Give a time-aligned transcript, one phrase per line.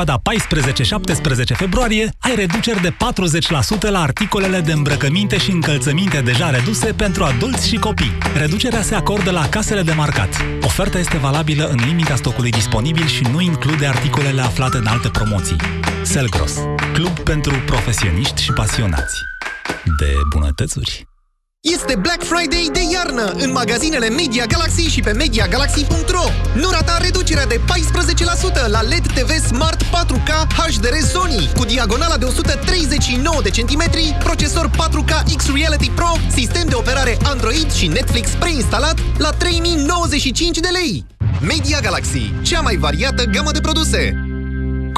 [0.00, 0.22] perioada
[1.52, 2.94] 14-17 februarie ai reduceri de 40%
[3.90, 8.18] la articolele de îmbrăcăminte și încălțăminte deja reduse pentru adulți și copii.
[8.34, 10.44] Reducerea se acordă la casele de marcat.
[10.62, 15.56] Oferta este valabilă în limita stocului disponibil și nu include articolele aflate în alte promoții.
[16.02, 16.56] Selgros,
[16.92, 19.20] club pentru profesioniști și pasionați
[19.98, 21.06] de bunătățuri.
[21.72, 26.24] Este Black Friday de iarnă în magazinele Media Galaxy și pe MediaGalaxy.ro.
[26.54, 27.60] Nu rata reducerea de
[28.66, 34.70] 14% la LED TV Smart 4K HDR Sony cu diagonala de 139 de centimetri, procesor
[34.70, 41.04] 4K X Reality Pro, sistem de operare Android și Netflix preinstalat la 3095 de lei.
[41.40, 44.26] Media Galaxy, cea mai variată gamă de produse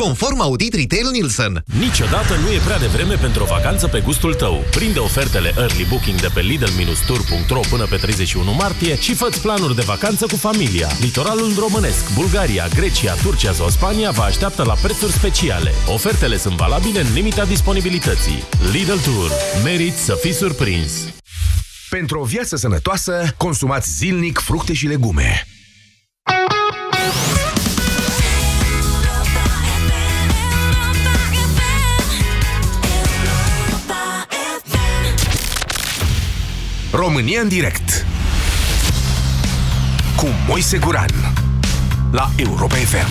[0.04, 1.64] conform Audit Retail Nielsen.
[1.78, 4.64] Niciodată nu e prea devreme pentru o vacanță pe gustul tău.
[4.70, 9.82] Prinde ofertele Early Booking de pe Lidl-Tour.ro până pe 31 martie și fă planuri de
[9.86, 10.88] vacanță cu familia.
[11.00, 15.72] Litoralul românesc, Bulgaria, Grecia, Turcia sau Spania vă așteaptă la prețuri speciale.
[15.92, 18.42] Ofertele sunt valabile în limita disponibilității.
[18.72, 19.30] Lidl Tour.
[19.64, 20.92] Meriți să fii surprins!
[21.90, 25.46] Pentru o viață sănătoasă, consumați zilnic fructe și legume.
[37.08, 38.06] România în direct
[40.16, 41.10] cu Moise Guran
[42.10, 43.08] la Europa FM.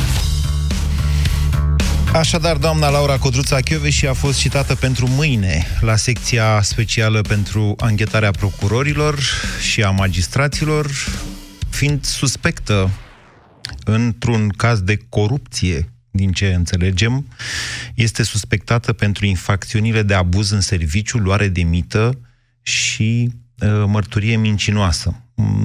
[2.13, 3.59] Așadar, doamna Laura Codruța
[3.89, 9.19] și a fost citată pentru mâine la secția specială pentru anchetarea procurorilor
[9.61, 10.91] și a magistraților,
[11.69, 12.89] fiind suspectă
[13.85, 17.27] într-un caz de corupție, din ce înțelegem,
[17.95, 22.19] este suspectată pentru infracțiunile de abuz în serviciu, luare de mită
[22.61, 23.46] și Uh,
[23.85, 25.21] mărturie mincinoasă.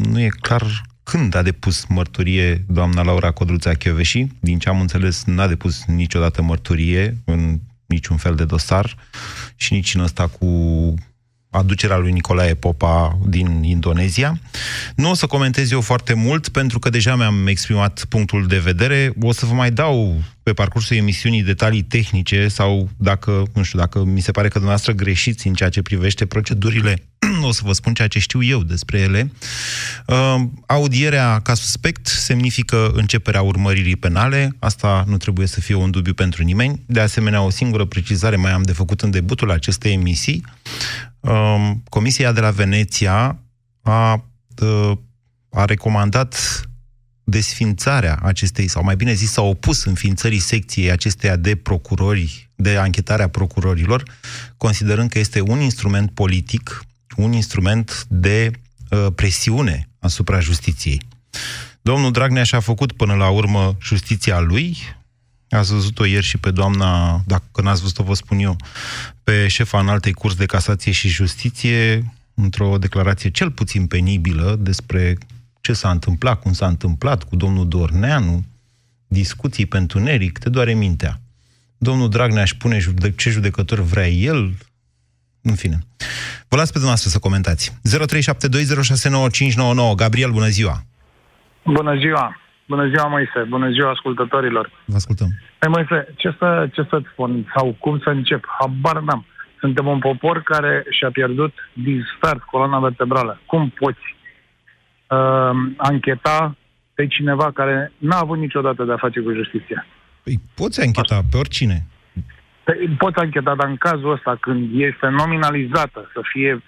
[0.08, 4.26] Nu e clar când a depus mărturie doamna Laura Codruța Chioveși.
[4.40, 8.96] Din ce am înțeles, n-a depus niciodată mărturie în niciun fel de dosar
[9.56, 10.46] și nici în ăsta cu
[11.52, 14.38] aducerea lui Nicolae Popa din Indonezia.
[14.96, 19.12] Nu o să comentez eu foarte mult, pentru că deja mi-am exprimat punctul de vedere.
[19.20, 24.04] O să vă mai dau pe parcursul emisiunii detalii tehnice sau dacă, nu știu, dacă
[24.04, 27.02] mi se pare că dumneavoastră greșiți în ceea ce privește procedurile,
[27.48, 29.32] o să vă spun ceea ce știu eu despre ele.
[30.06, 36.14] Uh, audierea ca suspect semnifică începerea urmăririi penale, asta nu trebuie să fie un dubiu
[36.14, 36.82] pentru nimeni.
[36.86, 40.44] De asemenea, o singură precizare mai am de făcut în debutul acestei emisii.
[41.22, 43.38] Uh, Comisia de la Veneția
[43.82, 44.24] a,
[44.62, 44.92] uh,
[45.50, 46.62] a recomandat
[47.24, 53.28] desfințarea acestei, sau mai bine zis, s-a opus înființării secției acesteia de procurori, de anchetarea
[53.28, 54.02] procurorilor,
[54.56, 56.84] considerând că este un instrument politic,
[57.16, 58.50] un instrument de
[58.90, 61.02] uh, presiune asupra justiției.
[61.82, 64.76] Domnul Dragnea și-a făcut până la urmă justiția lui,
[65.52, 68.56] Ați văzut-o ieri și pe doamna, dacă n-ați văzut-o, vă spun eu,
[69.24, 75.18] pe șefa înaltei curs de casație și justiție, într-o declarație cel puțin penibilă despre
[75.60, 78.44] ce s-a întâmplat, cum s-a întâmplat cu domnul Dorneanu,
[79.06, 81.20] discuții pentru Neric, te doare mintea.
[81.78, 84.54] Domnul Dragnea își pune jude- ce judecător vrea el,
[85.42, 85.78] în fine.
[86.48, 87.80] Vă las pe dumneavoastră să comentați.
[89.92, 89.94] 0372069599.
[89.96, 90.84] Gabriel, bună ziua!
[91.64, 92.41] Bună ziua!
[92.72, 93.40] Bună ziua, Moise!
[93.48, 94.70] Bună ziua, ascultătorilor!
[94.84, 95.28] Vă ascultăm.
[95.58, 97.52] Păi, Moise, ce, să, ce să-ți spun?
[97.56, 98.44] Sau cum să încep?
[98.58, 99.26] Habar n-am.
[99.60, 103.40] Suntem un popor care și-a pierdut din start coloana vertebrală.
[103.46, 104.16] Cum poți
[105.06, 106.56] uh, ancheta
[106.94, 109.86] pe cineva care n-a avut niciodată de a face cu justiția.
[110.22, 111.86] Păi poți ancheta pe oricine.
[112.64, 116.62] Păi, poți ancheta, dar în cazul ăsta, când este nominalizată să fie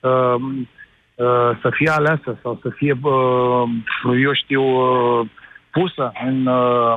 [0.00, 0.34] uh,
[1.14, 3.62] uh, să fie aleasă sau să fie, uh,
[4.22, 5.26] eu știu, uh,
[5.70, 6.94] pusă în uh,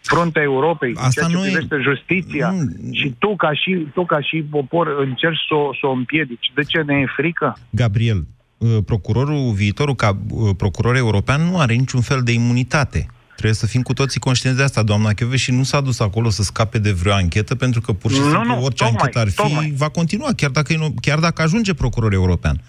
[0.00, 1.82] fruntea Europei, Asta în ceea ce privește e...
[1.82, 2.92] justiția, nu...
[2.92, 6.52] și tu ca și, tu ca și popor încerci să, să o împiedici.
[6.54, 7.56] De ce ne e frică?
[7.70, 8.26] Gabriel,
[8.60, 13.06] Uh, procurorul, viitorul ca uh, procuror european nu are niciun fel de imunitate.
[13.30, 16.30] Trebuie să fim cu toții conștienți de asta, doamna Chioveș, și nu s-a dus acolo
[16.30, 19.18] să scape de vreo anchetă, pentru că pur și simplu nu, nu, orice tocmai, anchetă
[19.18, 19.72] ar fi, tocmai.
[19.76, 22.60] va continua, chiar dacă, nu, chiar dacă ajunge procuror european.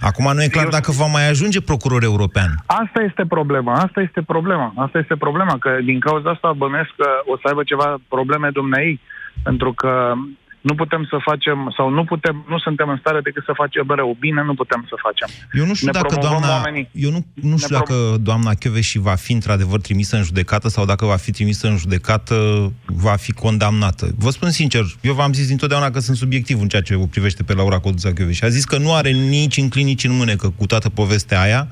[0.00, 0.70] Acum nu e clar Eu...
[0.70, 2.50] dacă va mai ajunge procuror european.
[2.66, 7.08] Asta este problema, asta este problema, asta este problema, că din cauza asta bănesc că
[7.26, 9.00] o să aibă ceva probleme dumneai,
[9.42, 10.12] pentru că
[10.68, 14.16] nu putem să facem, sau nu putem, nu suntem în stare decât să facem rău.
[14.20, 15.28] Bine, nu putem să facem.
[15.52, 16.88] Eu nu știu Ne dacă promovăm doamna, oamenii.
[16.92, 20.84] eu nu, nu știu Ne dacă doamna Chioveși va fi într-adevăr trimisă în judecată sau
[20.84, 22.36] dacă va fi trimisă în judecată,
[22.84, 24.04] va fi condamnată.
[24.18, 27.42] Vă spun sincer, eu v-am zis dintotdeauna că sunt subiectiv în ceea ce o privește
[27.42, 28.44] pe Laura Codruța Chioveși.
[28.44, 31.68] A zis că nu are nici în clinici în mânecă cu toată povestea aia.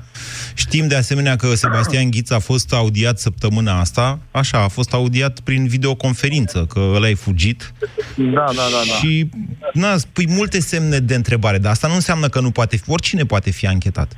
[0.53, 5.39] Știm de asemenea că Sebastian Ghiț a fost audiat săptămâna asta, așa, a fost audiat
[5.39, 7.73] prin videoconferință, că ăla e fugit.
[8.15, 8.93] Da, da, da, da.
[8.93, 9.29] Și,
[9.73, 13.23] na, pui multe semne de întrebare, dar asta nu înseamnă că nu poate fi, oricine
[13.23, 14.09] poate fi anchetat.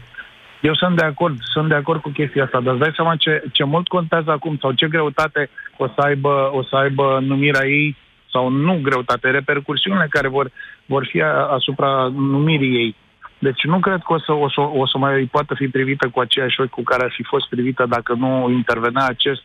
[0.61, 3.43] Eu sunt de acord, sunt de acord cu chestia asta, dar îți dai seama ce,
[3.51, 7.95] ce mult contează acum sau ce greutate o să aibă, o să aibă numirea ei
[8.31, 10.51] sau nu greutate, repercursiunile care vor,
[10.85, 12.95] vor fi a- asupra numirii ei.
[13.39, 16.19] Deci nu cred că o să, o, să, o să mai poată fi privită cu
[16.19, 19.41] aceeași ochi cu care ar fi fost privită dacă nu intervenea acest,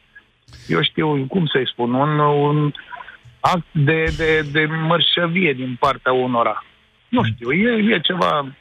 [0.66, 2.72] eu știu cum să-i spun, un, un
[3.42, 6.64] act de, de, de mărșăvie din partea unora.
[7.08, 8.54] Nu știu, e, e ceva,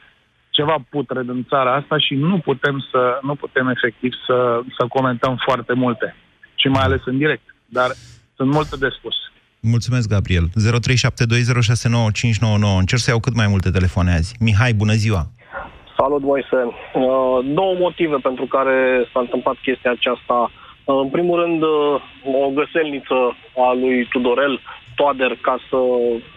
[0.50, 5.36] ceva putred în țara asta și nu putem să nu putem efectiv să, să comentăm
[5.46, 6.16] foarte multe.
[6.54, 7.54] Și mai ales în direct.
[7.66, 7.90] Dar
[8.36, 9.14] sunt multe de spus.
[9.60, 10.48] Mulțumesc, Gabriel.
[10.48, 10.52] 0372069599.
[12.78, 14.36] Încerc să iau cât mai multe telefoane azi.
[14.40, 15.26] Mihai, bună ziua!
[15.98, 16.56] Salut, Moise.
[16.64, 16.72] Uh,
[17.54, 20.34] două motive pentru care s-a întâmplat chestia aceasta.
[20.34, 20.50] Uh,
[20.84, 24.60] în primul rând, uh, o găselniță a lui Tudorel
[24.96, 25.78] Toader ca să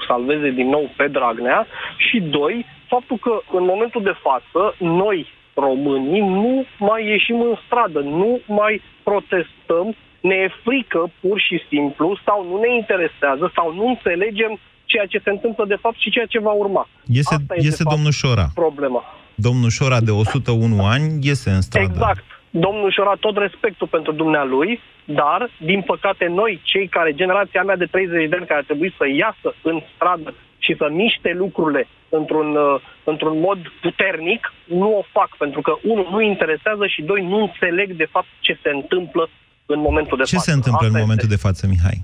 [0.08, 6.20] salveze din nou pe Dragnea și doi, faptul că în momentul de față noi, românii,
[6.20, 12.46] nu mai ieșim în stradă, nu mai protestăm, ne e frică pur și simplu sau
[12.50, 16.40] nu ne interesează sau nu înțelegem ceea ce se întâmplă de fapt și ceea ce
[16.40, 16.90] va urma.
[17.08, 18.46] Este, Asta e, de este fapt, domnul Șora.
[18.54, 19.04] problema.
[19.36, 21.92] Domnul Șora de 101 ani iese în stradă.
[21.92, 22.26] Exact.
[22.60, 27.86] Domnul Șora, tot respectul pentru dumnealui, dar, din păcate, noi, cei care, generația mea de
[27.86, 32.56] 30 de ani, care ar trebui să iasă în stradă și să miște lucrurile într-un,
[32.56, 37.38] uh, într-un mod puternic, nu o fac, pentru că, unul, nu interesează și, doi, nu
[37.42, 39.30] înțeleg, de fapt, ce se întâmplă
[39.66, 40.50] în momentul de Ce față.
[40.50, 41.36] se întâmplă Asta în momentul este.
[41.36, 42.00] de față, Mihai?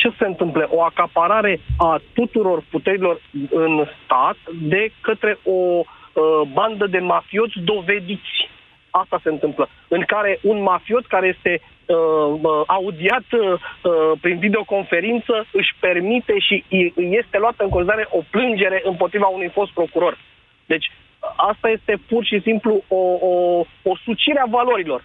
[0.00, 0.68] ce se întâmplă?
[0.70, 3.20] O acaparare a tuturor puterilor
[3.50, 5.84] în stat de către o uh,
[6.52, 8.36] bandă de mafioți dovediți.
[8.90, 9.68] Asta se întâmplă.
[9.88, 13.60] În care un mafiot care este uh, uh, audiat uh,
[14.20, 19.50] prin videoconferință își permite și îi- îi este luată în considerare o plângere împotriva unui
[19.52, 20.18] fost procuror.
[20.66, 20.90] Deci
[21.36, 22.96] asta este pur și simplu o,
[23.30, 25.04] o, o sucire a valorilor.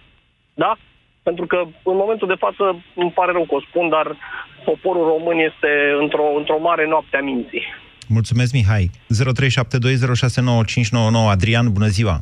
[0.54, 0.76] Da?
[1.22, 4.16] Pentru că în momentul de față, îmi pare rău că o spun, dar
[4.64, 5.68] poporul român este
[6.00, 7.62] într-o, într-o mare noapte a minții.
[8.08, 8.90] Mulțumesc, Mihai.
[9.10, 11.30] 0372069599.
[11.30, 12.16] Adrian, bună ziua!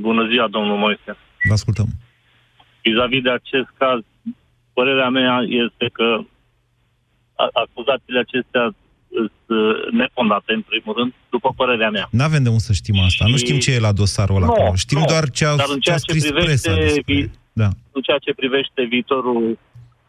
[0.00, 1.16] Bună ziua, domnul Moise.
[1.48, 1.86] Vă ascultăm.
[2.82, 4.00] Vis-a-vis de acest caz,
[4.72, 6.18] părerea mea este că
[7.34, 8.74] a- acuzațiile acestea
[9.14, 12.08] sunt uh, nefondate, în primul rând, după părerea mea.
[12.10, 13.24] N-avem de unde să știm asta.
[13.26, 14.74] Nu Și- știm ce e la dosarul ăla Nu, acolo.
[14.74, 15.04] Știm nu.
[15.04, 17.14] doar ce a, Dar în ce a ceea ce scris privește presa despre...
[17.14, 17.68] vi- Da.
[17.92, 19.58] În ceea ce privește viitorul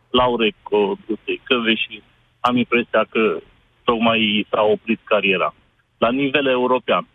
[0.09, 2.01] Laurei Codruței Căveși,
[2.39, 3.37] am impresia că
[3.83, 5.55] tocmai s-a oprit cariera.
[5.97, 7.07] La nivel european,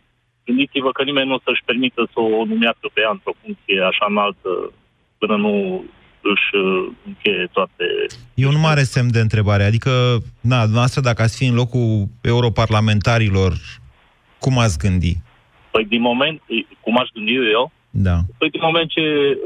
[0.47, 4.07] gândiți-vă că nimeni nu o să-și permită să o numească pe ea într-o funcție așa
[4.09, 4.51] înaltă
[5.19, 5.85] până nu
[6.33, 7.85] își uh, încheie toate...
[8.35, 9.63] E un mare semn de întrebare.
[9.65, 9.91] Adică,
[10.41, 13.53] na, dumneavoastră, dacă ați fi în locul europarlamentarilor,
[14.39, 15.15] cum ați gândi?
[15.71, 16.43] Păi din moment,
[16.81, 18.17] cum aș gândi eu, Da.
[18.39, 19.03] păi din moment ce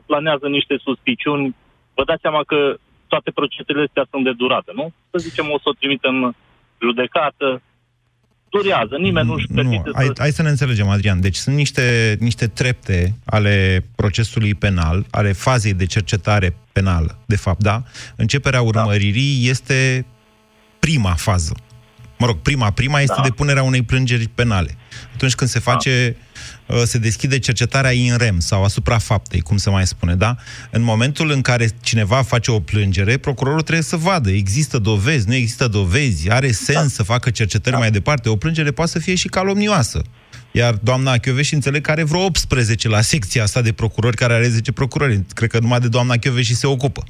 [0.06, 1.56] planează niște suspiciuni,
[1.94, 2.76] vă dați seama că
[3.06, 4.92] toate procesele astea sunt de durată, nu?
[5.10, 6.32] Să zicem, o să o trimitem în
[6.80, 7.62] judecată,
[8.50, 10.12] durează, nimeni nu își permite nu, hai, să...
[10.18, 11.20] hai să ne înțelegem, Adrian.
[11.20, 17.62] Deci sunt niște, niște trepte ale procesului penal, ale fazei de cercetare penală, de fapt,
[17.62, 17.82] da?
[18.16, 20.06] Începerea urmăririi este
[20.78, 21.54] prima fază.
[22.18, 23.22] Mă rog, prima, prima este Da.
[23.22, 24.76] depunerea unei plângeri penale.
[25.14, 26.29] Atunci când se face, uh,
[26.84, 30.36] se deschide cercetarea in rem sau asupra faptei, cum se mai spune, da?
[30.70, 35.34] În momentul în care cineva face o plângere, procurorul trebuie să vadă, există dovezi, nu
[35.34, 38.28] există dovezi, are sens să facă cercetări mai departe.
[38.28, 40.02] O plângere poate să fie și calomnioasă.
[40.52, 44.48] Iar doamna Chioveși înțeleg că are vreo 18 la secția asta de procurori, care are
[44.48, 45.22] 10 procurori.
[45.34, 47.04] Cred că numai de doamna Chioveși se ocupă.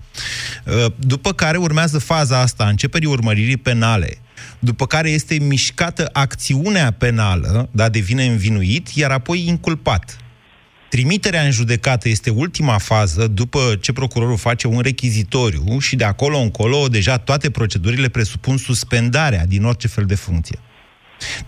[0.64, 4.18] Uh, După care urmează faza asta, începerii urmăririi penale,
[4.58, 10.16] după care este mișcată acțiunea penală, da, devine învinuit, iar apoi inculpat.
[10.88, 16.38] Trimiterea în judecată este ultima fază după ce procurorul face un rechizitoriu și de acolo
[16.38, 20.58] încolo deja toate procedurile presupun suspendarea din orice fel de funcție.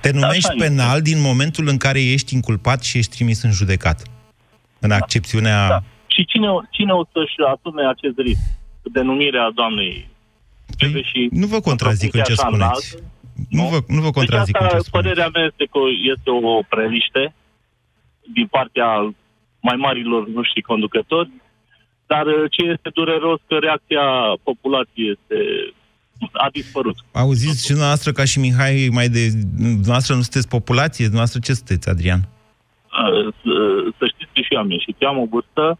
[0.01, 0.67] Te numești Așa este.
[0.69, 4.03] penal din momentul în care ești inculpat și ești trimis în judecată.
[4.79, 5.69] În accepțiunea...
[5.69, 5.83] Da.
[6.07, 8.41] Și cine, o- cine o să-și asume acest risc?
[8.83, 10.09] Denumirea doamnei
[10.85, 13.11] Păi, Căveși nu vă contrazic în ce într-o funcție așa spuneți.
[13.59, 14.55] Nu vă, nu vă Deci contrazic.
[14.57, 14.91] în ce asta, spuneți.
[14.97, 15.81] părerea mea este că
[16.15, 17.35] este o preliște
[18.37, 18.89] din partea
[19.69, 21.31] mai marilor, nu știu, conducători,
[22.07, 24.05] dar uh, ce este dureros că reacția
[24.43, 25.39] populației este
[26.33, 26.97] a dispărut.
[27.13, 29.23] Auziți și dumneavoastră ca și Mihai mai de...
[29.57, 31.05] Dumneavoastră nu sunteți populație?
[31.05, 32.21] Dumneavoastră ce sunteți, Adrian?
[32.21, 33.53] Uh, Să,
[33.99, 34.97] să știți că și eu am ieșit.
[34.99, 35.79] Eu am o vârstă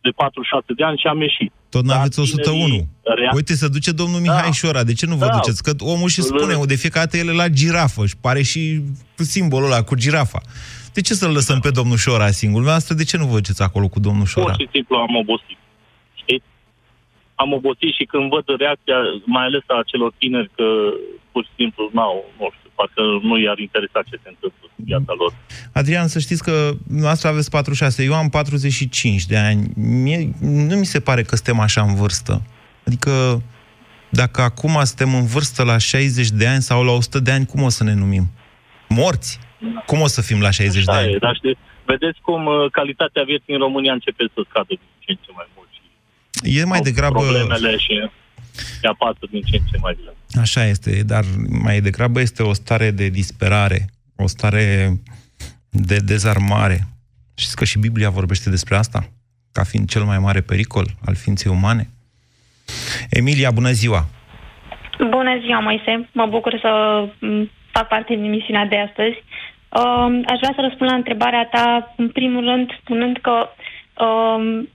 [0.00, 1.52] de 46 de ani și am ieșit.
[1.70, 2.64] Tot Dar n-aveți 101.
[2.64, 4.50] tinerii rea- Uite, să duce domnul Mihai Da.
[4.52, 4.84] Șora.
[4.84, 5.32] De ce nu vă Da.
[5.36, 5.62] duceți?
[5.62, 8.80] Că omul și Îl- spune, de fiecare dată el e la girafă și pare și
[9.14, 10.40] simbolul ăla cu girafa.
[10.92, 12.56] De ce să-l lăsăm pe domnul Șora singur?
[12.60, 14.52] Dumneavoastră, de ce nu vă duceți acolo cu domnul Șora?
[14.52, 15.58] Pur și simplu am obosit.
[16.22, 16.44] Știți?
[17.34, 18.98] Am obosit și când văd reacția,
[19.34, 20.64] mai ales a celor tineri, că
[21.32, 25.12] pur și simplu n-au, nu știu, parcă nu i-ar interesa ce se întâmplă în viața
[25.20, 25.32] lor.
[25.72, 26.54] Adrian, să știți că
[26.88, 29.60] noastră aveți 46, eu am 45 de ani.
[30.04, 32.42] Mie, nu mi se pare că suntem așa în vârstă.
[32.86, 33.42] Adică,
[34.08, 37.62] dacă acum suntem în vârstă la 60 de ani sau la 100 de ani, cum
[37.62, 38.24] o să ne numim?
[38.88, 39.38] Morți?
[39.86, 41.12] Cum o să fim la 60 de Așa ani?
[41.12, 45.10] e, dar știți, vedeți cum uh, calitatea vieții în România începe să scadă din ce
[45.14, 45.68] în ce mai mult.
[45.76, 47.18] Și E mai au degrabă...
[47.18, 47.92] Problemele și
[48.82, 50.12] îi apasă din ce în ce mai bine.
[50.38, 53.84] Așa este, dar mai degrabă este o stare de disperare,
[54.16, 54.88] o stare
[55.70, 56.78] de dezarmare.
[57.34, 59.08] Știți că și Biblia vorbește despre asta,
[59.52, 61.88] ca fiind cel mai mare pericol al ființei umane.
[63.10, 64.06] Emilia, bună ziua!
[64.98, 66.08] Bună ziua, Moise.
[66.12, 66.70] Mă bucur să
[67.26, 69.16] m, fac parte din emisiunea de astăzi.
[69.68, 73.48] Um, aș vrea să răspund la întrebarea ta, în primul rând, spunând că
[74.04, 74.68] um,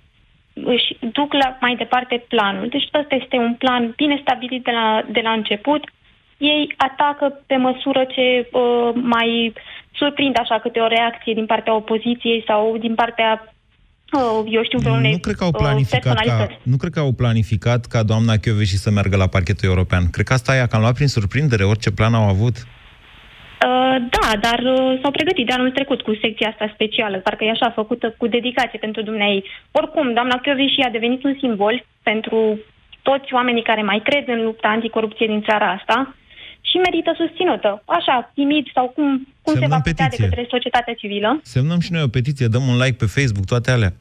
[0.63, 2.67] își duc la, mai departe planul.
[2.69, 5.83] Deci ăsta este un plan bine stabilit de la, de la început.
[6.37, 9.53] Ei atacă pe măsură ce uh, mai
[9.91, 13.53] surprind așa câte o reacție din partea opoziției sau din partea
[14.13, 16.59] uh, eu știu, vreunei Nu cred că au uh, planificat ca, personalități.
[16.63, 20.09] nu cred că au planificat ca doamna Chioveși să meargă la parchetul european.
[20.09, 22.55] Cred că asta e, că am luat prin surprindere orice plan au avut.
[23.65, 27.49] Uh, da, dar uh, s-au pregătit de anul trecut cu secția asta specială, parcă e
[27.49, 29.43] așa făcută cu dedicație pentru dumneai.
[29.71, 32.59] Oricum, doamna Chioveși a devenit un simbol pentru
[33.01, 36.15] toți oamenii care mai cred în lupta anticorupție din țara asta
[36.61, 37.83] și merită susținută.
[37.85, 39.07] Așa, timid sau cum,
[39.41, 40.27] cum se Semnăm va putea de petiție.
[40.27, 41.39] către societatea civilă.
[41.43, 43.93] Semnăm și noi o petiție, dăm un like pe Facebook, toate alea.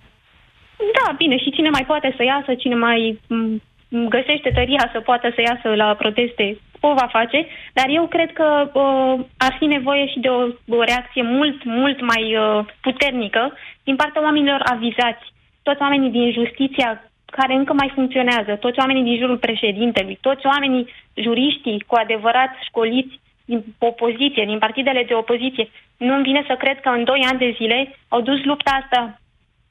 [0.96, 5.00] Da, bine, și cine mai poate să iasă, cine mai m, m, găsește tăria să
[5.00, 6.56] poată să iasă la proteste,
[6.86, 10.40] o va face, dar eu cred că uh, ar fi nevoie și de o,
[10.78, 15.24] o reacție mult, mult mai uh, puternică din partea oamenilor avizați,
[15.62, 20.88] toți oamenii din justiția care încă mai funcționează, toți oamenii din jurul președintelui, toți oamenii
[21.14, 25.68] juriștii cu adevărat școliți din opoziție, din partidele de opoziție.
[25.96, 29.20] Nu-mi vine să cred că în doi ani de zile au dus lupta asta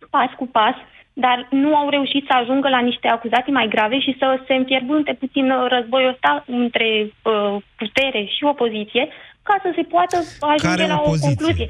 [0.09, 0.75] pas cu pas,
[1.13, 5.13] dar nu au reușit să ajungă la niște acuzații mai grave și să se înfierbânte
[5.13, 9.07] puțin uh, războiul ăsta între uh, putere și opoziție,
[9.43, 11.29] ca să se poată ajunge Care la opoziție?
[11.29, 11.69] o concluzie.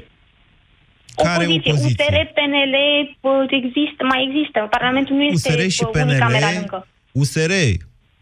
[1.16, 2.04] Care opoziție, opoziție?
[2.04, 2.76] USR, PNL,
[3.20, 4.66] uh, există, mai există.
[4.70, 6.86] Parlamentul nu este USR și uh, PNL, unicameral încă.
[7.12, 7.52] USR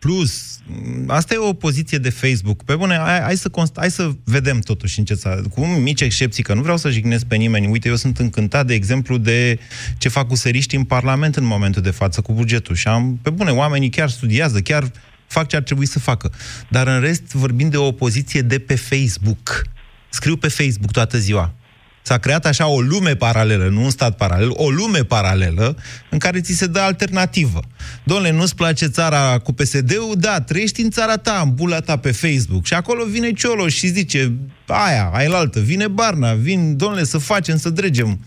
[0.03, 2.63] plus, m, asta e o poziție de Facebook.
[2.63, 6.01] Pe bune, hai, hai, să, const- hai să vedem totuși în ce țară, cu mici
[6.01, 7.67] excepții, că nu vreau să jignesc pe nimeni.
[7.67, 9.59] Uite, eu sunt încântat, de exemplu, de
[9.99, 12.75] ce fac useriștii în Parlament în momentul de față cu bugetul.
[12.75, 14.91] Și am, pe bune, oamenii chiar studiază, chiar
[15.27, 16.33] fac ce ar trebui să facă.
[16.69, 19.63] Dar în rest vorbim de o opoziție de pe Facebook.
[20.09, 21.55] Scriu pe Facebook toată ziua.
[22.03, 25.77] S-a creat așa o lume paralelă, nu un stat paralel, o lume paralelă
[26.11, 27.61] în care ți se dă alternativă.
[28.05, 30.15] Domnule, nu-ți place țara cu PSD-ul?
[30.17, 32.65] Da, trăiești în țara ta, în bula ta pe Facebook.
[32.65, 34.33] Și acolo vine Cioloș și zice,
[34.67, 38.19] aia, aia altă, vine Barna, vin, domnule, să facem, să dregem.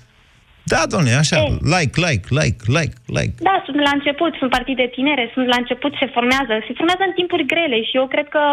[0.74, 1.58] Da, domnule, așa, Ei.
[1.75, 3.36] like, like, like, like, like.
[3.50, 6.53] Da, sunt la început, sunt partide tinere, sunt la început, se formează.
[6.67, 8.44] Se formează în timpuri grele și eu cred că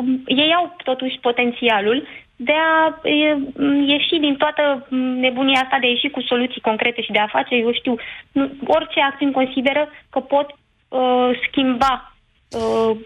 [0.00, 1.98] um, ei au totuși potențialul
[2.36, 6.60] de a e, m, ieși din toată m, nebunia asta, de a ieși cu soluții
[6.60, 7.94] concrete și de a face, eu știu,
[8.32, 10.46] nu- orice acțiuni consideră că pot
[10.88, 12.14] uh, schimba
[12.50, 12.96] uh,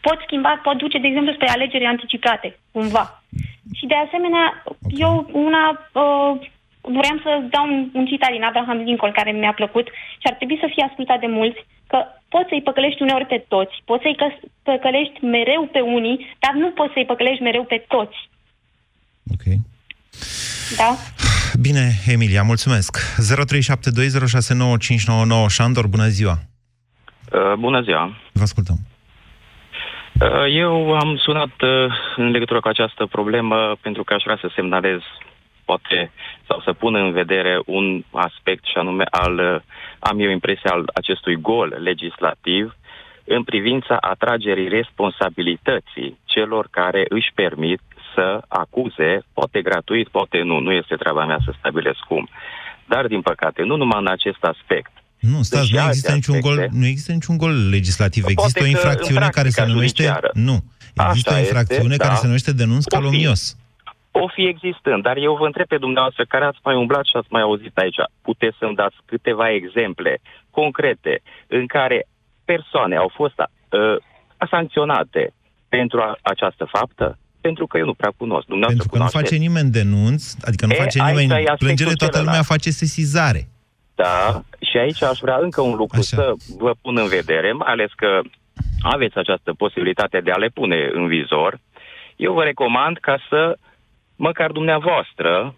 [0.00, 3.22] pot schimba, pot duce, de exemplu, spre alegeri anticipate, cumva.
[3.74, 4.92] Și de asemenea, okay.
[4.96, 6.48] eu una uh,
[6.80, 9.86] vreau să dau un, un citat din Abraham Lincoln care mi-a plăcut
[10.20, 13.74] și ar trebui să fie ascultat de mulți, că poți să-i păcălești uneori pe toți,
[13.84, 18.18] poți să-i căs- păcălești mereu pe unii, dar nu poți să-i păcălești mereu pe toți.
[19.34, 19.44] Ok.
[20.76, 20.90] Da?
[21.60, 22.92] Bine, Emilia, mulțumesc.
[25.46, 26.36] 0372069599 Șandor, bună ziua.
[27.32, 28.16] Uh, bună ziua!
[28.32, 28.76] Vă ascultăm.
[30.20, 34.50] Uh, eu am sunat uh, în legătură cu această problemă pentru că aș vrea să
[34.54, 34.98] semnalez
[35.70, 36.10] poate
[36.48, 37.86] sau să pun în vedere un
[38.26, 39.60] aspect și anume al, uh,
[40.10, 42.64] am eu impresia al acestui gol legislativ
[43.36, 47.80] în privința atragerii responsabilității celor care își permit
[48.14, 52.28] să acuze, poate gratuit, poate nu, nu este treaba mea să stabilesc cum.
[52.92, 54.90] Dar, din păcate, nu numai în acest aspect.
[55.32, 58.22] Nu, stați, Deci nu există, niciun aspecte- gol, nu există niciun gol legislativ.
[58.22, 60.02] Poate Există o că în infracțiune care se practica numește...
[60.02, 60.30] judiciară.
[60.48, 60.56] Nu.
[61.08, 62.20] Există Așa o infracțiune este, care da.
[62.22, 62.94] se numește denunț O fi.
[62.96, 63.56] calomnios.
[64.12, 67.26] O fi existând, dar eu vă întreb pe dumneavoastră care ați mai umblat și ați
[67.30, 67.96] mai auzit aici.
[68.22, 72.06] Puteți să-mi dați câteva exemple concrete în care
[72.44, 73.96] persoane au fost uh,
[74.50, 75.32] sancționate
[75.68, 77.18] pentru a, această faptă?
[77.40, 78.46] Pentru că eu nu prea cunosc.
[78.46, 79.24] Dumneavoastră Pentru că nu cunoașteți?
[79.24, 82.46] face nimeni denunț, adică nu E, face aici nimeni e aspectul plângere, toată lumea celălalt.
[82.54, 83.48] face sesizare.
[83.94, 86.16] Da, și aici aș vrea încă un lucru Așa.
[86.16, 88.20] să vă pun în vedere, mai ales că
[88.82, 91.58] aveți această posibilitate de a le pune în vizor.
[92.16, 93.56] Eu vă recomand ca să,
[94.28, 95.54] măcar dumneavoastră,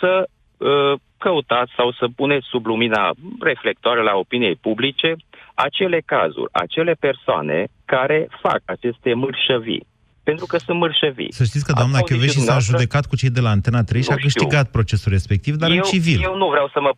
[0.00, 5.10] să uh, căutați sau să puneți sub lumina reflectoare la opiniei publice
[5.54, 9.86] acele cazuri, acele persoane care fac aceste mărșăvii.
[10.22, 11.32] Pentru că sunt mărșăvii.
[11.32, 12.76] Să știți că Ați doamna auzit și Chioveși s-a dumneavoastră?
[12.76, 14.28] judecat cu cei de la Antena 3 și Nu a știu.
[14.30, 16.18] câștigat procesul respectiv, dar eu, în civil.
[16.22, 16.92] Eu nu vreau să mă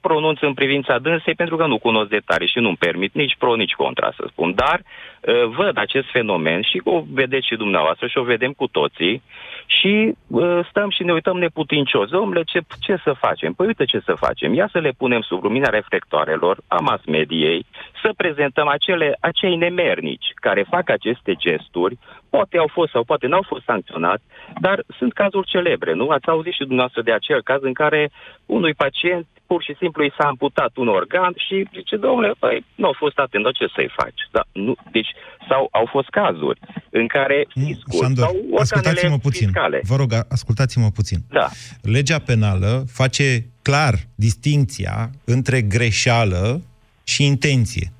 [0.00, 3.78] pronunț în privința dânsei pentru că nu cunosc detalii și nu-mi permit nici pro, nici
[3.82, 4.54] contra să spun.
[4.54, 9.22] Dar uh, văd acest fenomen și o vedeți și dumneavoastră și o vedem cu toții
[9.66, 12.08] și uh, stăm și ne uităm neputincios.
[12.08, 13.52] Domnule, ce, ce să facem?
[13.52, 14.54] Păi uite ce să facem.
[14.54, 17.66] Ia să le punem sub lumina reflectoarelor a mass mediei,
[18.02, 21.98] să prezentăm acele, acei nemernici care fac aceste gesturi,
[22.30, 24.24] poate au fost sau poate n-au fost sancționați,
[24.60, 26.08] dar sunt cazuri celebre, nu?
[26.08, 28.10] Ați auzit și dumneavoastră de acel caz în care
[28.46, 32.86] unui pacient pur și simplu i s-a amputat un organ și zice, domnule, păi, nu
[32.86, 34.20] au fost atent, dar ce să-i faci?
[34.30, 35.12] Da, nu, deci,
[35.48, 36.60] sau au fost cazuri
[36.90, 39.46] în care fiscul Șandor, sau ascultați-mă organele puțin.
[39.46, 39.80] fiscale.
[39.82, 41.18] Vă rog, ascultați-mă puțin.
[41.28, 41.48] Da.
[41.82, 46.62] Legea penală face clar distinția între greșeală
[47.04, 47.92] și intenție.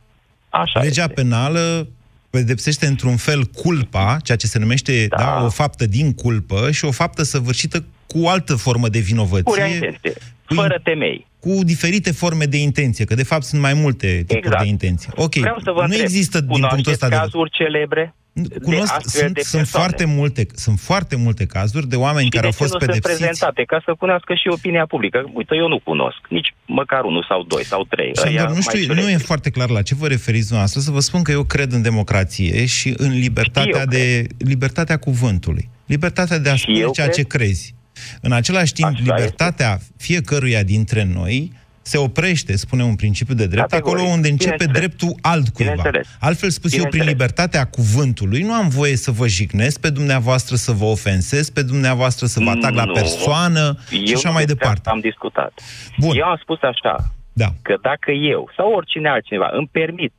[0.48, 1.14] Așa Legea este.
[1.14, 1.88] penală
[2.30, 5.16] pedepsește într-un fel culpa, ceea ce se numește da.
[5.16, 5.24] Da.
[5.24, 9.04] Da, o faptă din culpă și o faptă săvârșită cu o altă formă de Purea
[9.06, 10.12] vinovăție, intenție,
[10.54, 11.26] fără temei.
[11.40, 14.62] cu diferite forme de intenție, că de fapt sunt mai multe tipuri Exact.
[14.62, 15.10] de intenție.
[15.14, 18.14] Ok, Vreau să vă nu întreb, există din cunoașteți punctul ăsta de cazuri celebre?
[18.38, 19.86] de Cunosc, astfel sunt, de sunt, persoane?
[19.86, 22.78] foarte multe, sunt foarte multe cazuri de oameni Și care de au ce fost nu
[22.78, 23.16] sunt pedepsiți.
[23.18, 23.62] prezentate?
[23.72, 25.30] Ca să cunoască și opinia publică.
[25.32, 26.18] Uite, eu nu cunosc.
[26.28, 28.12] Nici măcar unul sau doi sau trei.
[28.14, 29.24] Șandor, Ăia nu mai știu, nu e ciureți.
[29.24, 32.66] foarte clar la ce vă referiți dumneavoastră, să vă spun că eu cred în democrație
[32.66, 35.68] și în libertatea, Și eu de, libertatea cuvântului.
[35.86, 37.18] Libertatea de a Și spune eu ceea cred.
[37.18, 37.74] ce crezi.
[38.20, 43.70] În același timp, Așa libertatea fiecăruia dintre noi se oprește, spune un principiu de drept,
[43.70, 43.96] Categoric.
[43.98, 44.87] acolo unde începe Bineînțeles.
[44.96, 45.72] dreptul altcuiva.
[45.72, 46.06] Bineînțeles.
[46.20, 47.12] Altfel spus, eu, prin Bineînțeles.
[47.28, 52.26] libertatea cuvântului, nu am voie să vă jignesc pe dumneavoastră, să vă ofensez pe dumneavoastră,
[52.26, 52.92] să vă atac la Nu.
[52.92, 54.78] persoană și Eu așa nu mai despre departe.
[54.78, 55.52] asta Am discutat.
[55.98, 56.16] Bun.
[56.16, 56.96] Eu am spus așa,
[57.32, 57.48] Da.
[57.62, 60.12] că dacă eu sau oricine altcineva îmi permit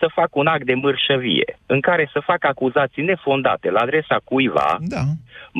[0.00, 4.76] să fac un act de mârșăvie în care să fac acuzații nefondate la adresa cuiva,
[4.80, 5.04] Da.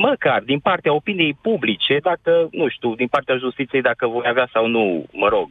[0.06, 4.66] Măcar din partea opiniei publice, dacă, nu știu, din partea justiției, dacă voi avea sau
[4.66, 5.48] nu, mă rog,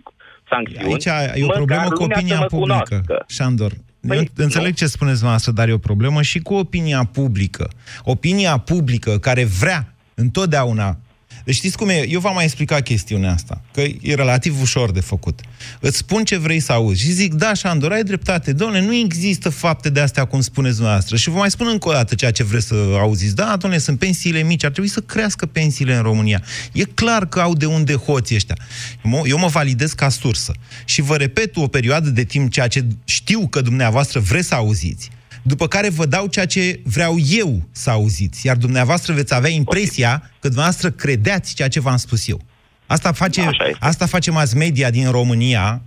[0.50, 1.06] sancțiuni, Aici
[1.40, 3.26] e o măcar problemă cu lumea să opinia mă publică, cunoască.
[3.28, 3.72] Șandor.
[4.08, 4.80] Păi, Eu înțeleg nu.
[4.80, 7.70] ce spuneți dumneavoastră, dar e o problemă și cu opinia publică.
[8.04, 10.98] Opinia publică care vrea întotdeauna...
[11.46, 12.06] Deci știți cum e?
[12.10, 15.40] Eu v-am mai explicat chestiunea asta, că e relativ ușor de făcut.
[15.80, 18.54] Îți spun ce vrei să auzi și zic, da, Șandor, ai dreptate.
[18.54, 21.16] Domnule, nu există fapte de astea cum spuneți dumneavoastră.
[21.16, 23.36] Și vă mai spun încă o dată ceea ce vreți să auziți.
[23.36, 26.44] Da, domnule, sunt pensiile mici, ar trebui să crească pensiile în România.
[26.72, 28.58] E clar că au de unde hoții ăștia.
[29.04, 30.54] Mă- Eu mă validez ca sursă.
[30.86, 35.10] Și vă repet o perioadă de timp ceea ce știu că dumneavoastră vreți să auziți,
[35.48, 40.32] după care vă dau ceea ce vreau eu să auziți, iar dumneavoastră veți avea impresia
[40.40, 42.42] că dumneavoastră credeați ceea ce v-am spus eu.
[42.86, 43.78] Asta face, Așa este.
[43.80, 45.82] asta face mass media din România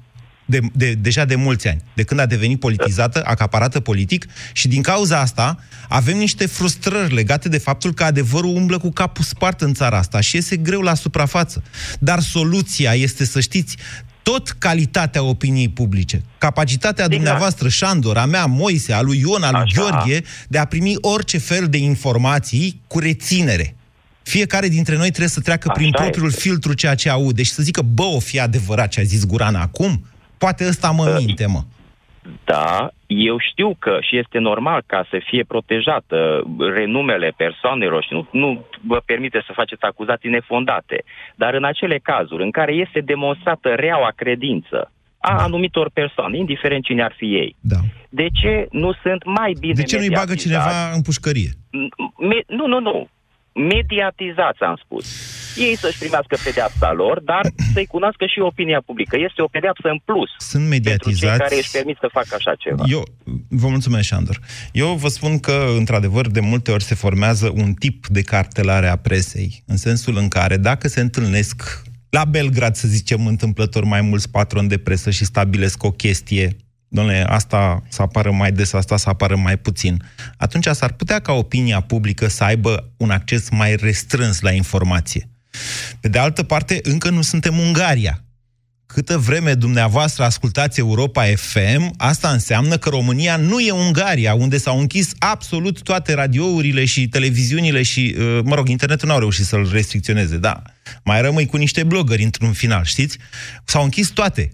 [0.45, 4.83] de, de, deja de mulți ani, de când a devenit politizată, acaparată politic și din
[4.83, 9.75] cauza asta avem niște frustrări legate de faptul că adevărul umblă cu capul spart în
[9.75, 11.63] țara asta și iese greu la suprafață.
[11.99, 13.77] Dar soluția este, să știți,
[14.31, 17.11] tot calitatea opiniei publice, capacitatea Exact.
[17.11, 19.81] dumneavoastră, Șandor, a mea, Moise, a lui Ion, a lui Așa.
[19.81, 23.77] Gheorghe, de a primi orice fel de informații cu reținere.
[24.23, 26.41] Fiecare dintre noi trebuie să treacă Așa prin propriul este.
[26.41, 29.61] filtru ceea ce aude și să zică, bă, o fi adevărat ce a zis Gurana
[29.61, 30.07] acum?
[30.39, 31.65] Poate ăsta mă minte, mă.
[32.45, 36.43] Da, eu știu că și este normal ca să fie protejată
[36.75, 41.05] renumele persoanelor și nu, nu vă permite să faceți acuzații nefondate.
[41.35, 47.03] Dar în acele cazuri în care este demonstrată reaua credință a anumitor persoane, indiferent cine
[47.03, 47.77] ar fi ei, Da.
[48.09, 50.47] de ce nu sunt mai bine De ce nu-i bagă mediatizați?
[50.47, 51.51] cineva în pușcărie?
[52.29, 53.09] Me- nu, nu, nu.
[53.53, 55.05] Mediatizați, am spus.
[55.57, 59.17] ei să-și primească pedeapsa lor, dar să-i cunoască și opinia publică.
[59.29, 60.31] Este o pedeapsă în plus.
[60.39, 61.21] Sunt mediatizați.
[61.21, 62.83] Pentru cei care își permit să facă așa ceva.
[62.87, 63.03] Eu
[63.49, 64.39] vă mulțumesc, Șandor.
[64.73, 68.97] Eu vă spun că, într-adevăr, de multe ori se formează un tip de cartelare a
[68.97, 74.31] presei, în sensul în care, dacă se întâlnesc la Belgrad, să zicem, întâmplător mai mulți
[74.31, 76.57] patroni de presă și stabilesc o chestie
[76.89, 80.03] domnule, asta să apară mai des, asta să apară mai puțin,
[80.37, 85.29] atunci s-ar putea ca opinia publică să aibă un acces mai restrâns la informație.
[86.01, 88.23] Pe de altă parte, încă nu suntem Ungaria.
[88.87, 94.79] Câtă vreme dumneavoastră ascultați Europa FM, asta înseamnă că România nu e Ungaria, unde s-au
[94.79, 99.69] închis absolut toate radiourile și televiziunile și, uh, mă rog, internetul nu au reușit să-l
[99.73, 100.63] restricționeze, da.
[101.05, 103.19] Mai rămâi cu niște blogări într-un final, știți?
[103.65, 104.53] S-au închis toate.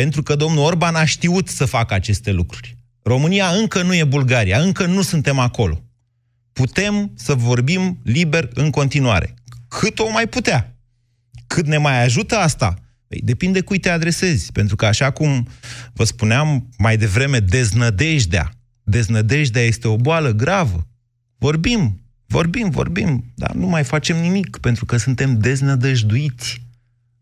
[0.00, 2.76] Pentru că domnul Orban a știut să facă aceste lucruri.
[3.02, 5.82] România încă nu e Bulgaria, încă nu suntem acolo.
[6.52, 9.34] Putem să vorbim liber în continuare.
[9.68, 10.76] Cât o mai putea.
[11.46, 12.74] Cât ne mai ajută asta?
[13.06, 14.52] Păi, depinde cui te adresezi.
[14.52, 15.48] Pentru că, așa cum
[15.92, 18.52] vă spuneam mai devreme, deznădejdea.
[18.82, 20.86] Deznădejdea este o boală gravă.
[21.38, 26.62] Vorbim, vorbim, vorbim, dar nu mai facem nimic, pentru că suntem deznădăjduiți.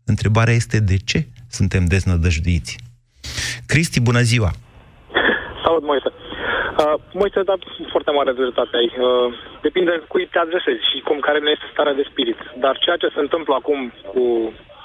[0.03, 1.27] Întrebarea este de ce?
[1.59, 2.73] Suntem deznădăjduiți.
[3.71, 4.49] Cristi, bună ziua!
[5.63, 6.09] Salut, Moise!
[6.81, 7.59] Uh, Moise, dar
[7.93, 8.89] foarte mare dreptate ai.
[8.97, 9.27] Uh,
[9.67, 12.39] depinde cui te adresezi și cum care nu este starea de spirit.
[12.63, 13.79] Dar ceea ce se întâmplă acum
[14.11, 14.23] cu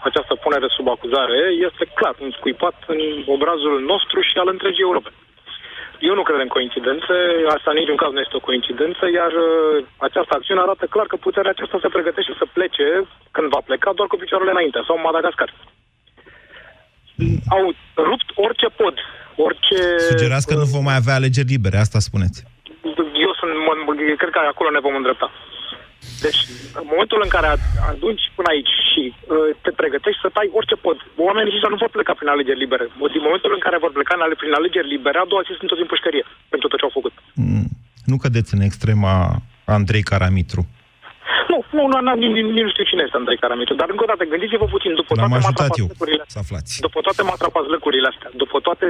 [0.09, 3.01] această punere sub acuzare este clar un scuipat în
[3.37, 5.11] obrazul nostru și al întregii Europe.
[6.09, 7.17] Eu nu cred în coincidențe,
[7.57, 11.17] asta în niciun caz nu este o coincidență, iar uh, această acțiune arată clar că
[11.17, 12.87] puterea aceasta se pregătește să plece
[13.35, 15.51] când va pleca doar cu picioarele înainte, sau Madagascar
[17.57, 17.65] au
[18.11, 18.95] rupt orice pod,
[19.47, 19.79] orice...
[20.13, 22.39] Sugerați că nu vom mai avea alegeri libere, asta spuneți.
[23.27, 23.73] Eu sunt, mă,
[24.21, 25.29] cred că acolo ne vom îndrepta.
[26.25, 26.41] Deci,
[26.81, 27.49] în momentul în care
[27.93, 31.93] adunci până aici și uh, te pregătești să tai orice pod, oamenii ăștia nu vor
[31.97, 32.85] pleca prin alegeri libere.
[33.15, 35.93] Din momentul în care vor pleca prin alegeri libere, a doua zi sunt toți în
[35.95, 37.15] pușcărie pentru tot ce au făcut.
[37.35, 37.69] Mm,
[38.11, 39.17] nu cădeți în extrema
[39.77, 40.63] Andrei Caramitru.
[41.51, 42.13] Nu, nu, nu, nu,
[42.57, 45.35] nici nu știu cine este Andrei Caramitru, dar încă o dată, gândiți-vă puțin, după toate
[45.37, 46.73] matrapazlăcurile să aflați.
[46.87, 48.87] După toate matrapazlăcurile astea, după toate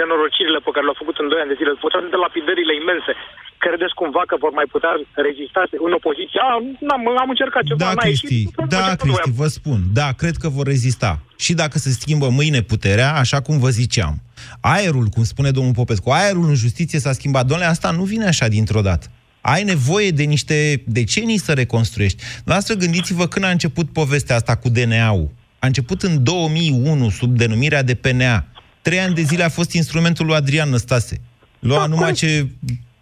[0.00, 3.12] nenorocirile pe care le-au făcut în 2 ani de zile, după toate de lapidările imense,
[3.64, 4.92] credeți cumva că vor mai putea
[5.26, 6.38] rezista în opoziție?
[6.48, 6.50] A,
[6.86, 10.66] n-am, am încercat ceva, da, Cristi, ieșit, da, Cristi, vă spun, da, cred că vor
[10.74, 11.10] rezista.
[11.44, 14.14] Și dacă se schimbă mâine puterea, așa cum vă ziceam,
[14.74, 17.44] aerul, cum spune domnul Popescu, aerul în justiție s-a schimbat.
[17.50, 19.06] Domnule, asta nu vine așa dintr-o dată
[19.40, 22.22] ai nevoie de niște decenii să reconstruiești.
[22.44, 25.30] Noastră gândiți-vă când a început povestea asta cu DNA-ul.
[25.58, 28.46] A început în 2001 sub denumirea de PNA.
[28.82, 31.20] Trei ani de zile a fost instrumentul lui Adrian Năstase.
[31.58, 32.48] Lua da, numai ce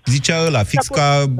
[0.04, 1.32] zicea ăla, fix da, ca,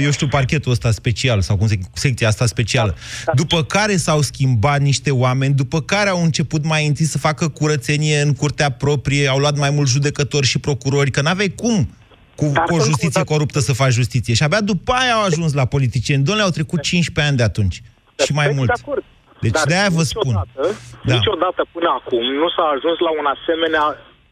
[0.00, 2.90] eu știu, parchetul ăsta special, sau cum se, secția asta specială.
[2.90, 3.32] Da, da.
[3.34, 8.20] După care s-au schimbat niște oameni, după care au început mai întâi să facă curățenie
[8.20, 11.88] în curtea proprie, au luat mai mulți judecători și procurori, că n-aveai cum
[12.36, 14.34] cu, cu o justiție cu coruptă să faci justiție.
[14.34, 16.24] Și abia după aia au ajuns la politicieni.
[16.24, 17.82] Domnule, au trecut 15 ani de atunci.
[18.24, 18.66] Și mai mult.
[18.66, 19.04] De acord.
[19.40, 20.32] Deci Dar de-aia vă spun.
[20.32, 21.14] Da.
[21.14, 23.84] Niciodată până acum nu s-a ajuns la un asemenea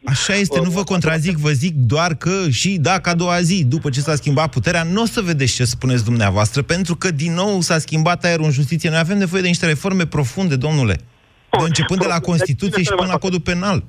[0.05, 3.90] Așa este, nu vă contrazic, vă zic doar că și dacă a doua zi, după
[3.90, 7.61] ce s-a schimbat puterea, nu o să vedeți ce spuneți dumneavoastră, pentru că din nou
[7.61, 8.88] s-a schimbat aerul în justiție.
[8.88, 10.95] Noi avem nevoie de niște reforme profunde, domnule.
[11.51, 13.85] De începând de la Constituție și până la codul penal.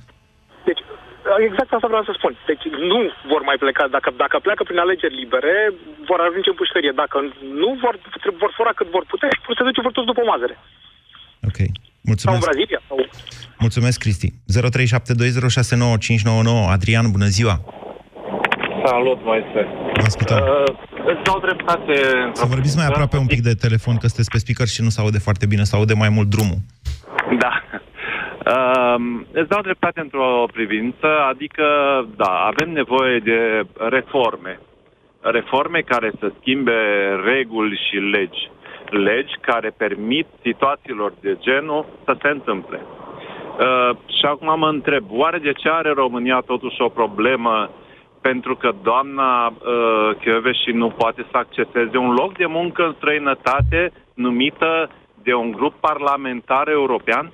[1.47, 2.33] Exact asta vreau să spun.
[2.49, 2.99] Deci nu
[3.31, 3.83] vor mai pleca.
[3.95, 5.55] Dacă, dacă pleacă prin alegeri libere,
[6.09, 6.93] vor ajunge în pușcărie.
[7.03, 7.17] Dacă
[7.61, 7.95] nu, vor,
[8.43, 10.55] vor fura cât vor putea și se duce vor toți după mazăre.
[11.49, 11.59] Ok.
[12.09, 12.25] Mulțumesc.
[12.25, 12.81] Sau în Brazilia.
[12.89, 12.97] Sau...
[13.65, 14.27] Mulțumesc, Cristi.
[14.31, 14.35] 0372069599.
[16.75, 17.55] Adrian, bună ziua.
[18.85, 19.61] Salut, Moise.
[19.99, 20.37] Vă ascultăm.
[20.37, 20.43] Uh,
[21.11, 21.93] îți dau dreptate...
[22.33, 25.01] Să vorbiți mai aproape un pic de telefon, că sunteți pe speaker și nu se
[25.01, 26.57] aude foarte bine, se aude mai mult drumul.
[27.43, 27.51] Da.
[28.45, 28.95] Uh,
[29.31, 31.65] îți dau dreptate într-o privință, adică,
[32.15, 34.59] da, avem nevoie de reforme.
[35.21, 36.73] Reforme care să schimbe
[37.23, 38.49] reguli și legi.
[38.89, 42.81] Legi care permit situațiilor de genul să se întâmple.
[42.81, 47.69] Uh, și acum mă întreb, oare de ce are România totuși o problemă
[48.21, 53.91] pentru că doamna uh, și nu poate să acceseze un loc de muncă în străinătate
[54.13, 54.89] numită
[55.23, 57.31] de un grup parlamentar european?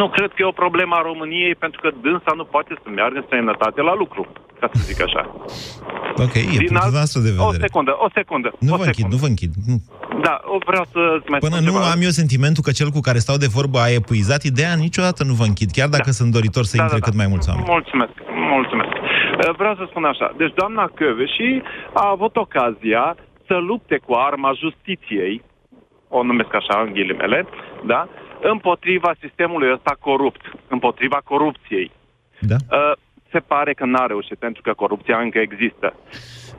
[0.00, 3.16] Nu cred că e o problemă a României, pentru că dânsa nu poate să meargă
[3.18, 4.22] în străinătate la lucru,
[4.60, 5.22] ca să zic așa.
[6.24, 7.12] Ok, e Din punctul alt...
[7.12, 7.48] de vedere.
[7.50, 8.48] O secundă, o secundă.
[8.58, 9.52] Nu o vă închid, nu vă închid.
[9.68, 9.76] Nu.
[10.26, 10.34] Da,
[10.70, 11.90] vreau să mai Până nu ceva.
[11.94, 15.34] am eu sentimentul că cel cu care stau de vorbă a epuizat ideea, niciodată nu
[15.40, 16.18] vă închid, chiar dacă da.
[16.18, 17.06] sunt doritor să da, intre da, da.
[17.06, 17.66] cât mai mulți oameni.
[17.76, 18.14] Mulțumesc,
[18.56, 18.92] mulțumesc.
[19.60, 20.26] Vreau să spun așa.
[20.36, 20.84] Deci doamna
[21.34, 25.42] și a avut ocazia să lupte cu arma justiției
[26.08, 27.46] o numesc așa în ghilimele,
[27.92, 28.08] da?
[28.52, 31.90] Împotriva sistemului ăsta corupt, împotriva corupției.
[32.40, 32.56] Da.
[32.70, 32.92] Uh,
[33.32, 35.94] se pare că n-a reușit, pentru că corupția încă există.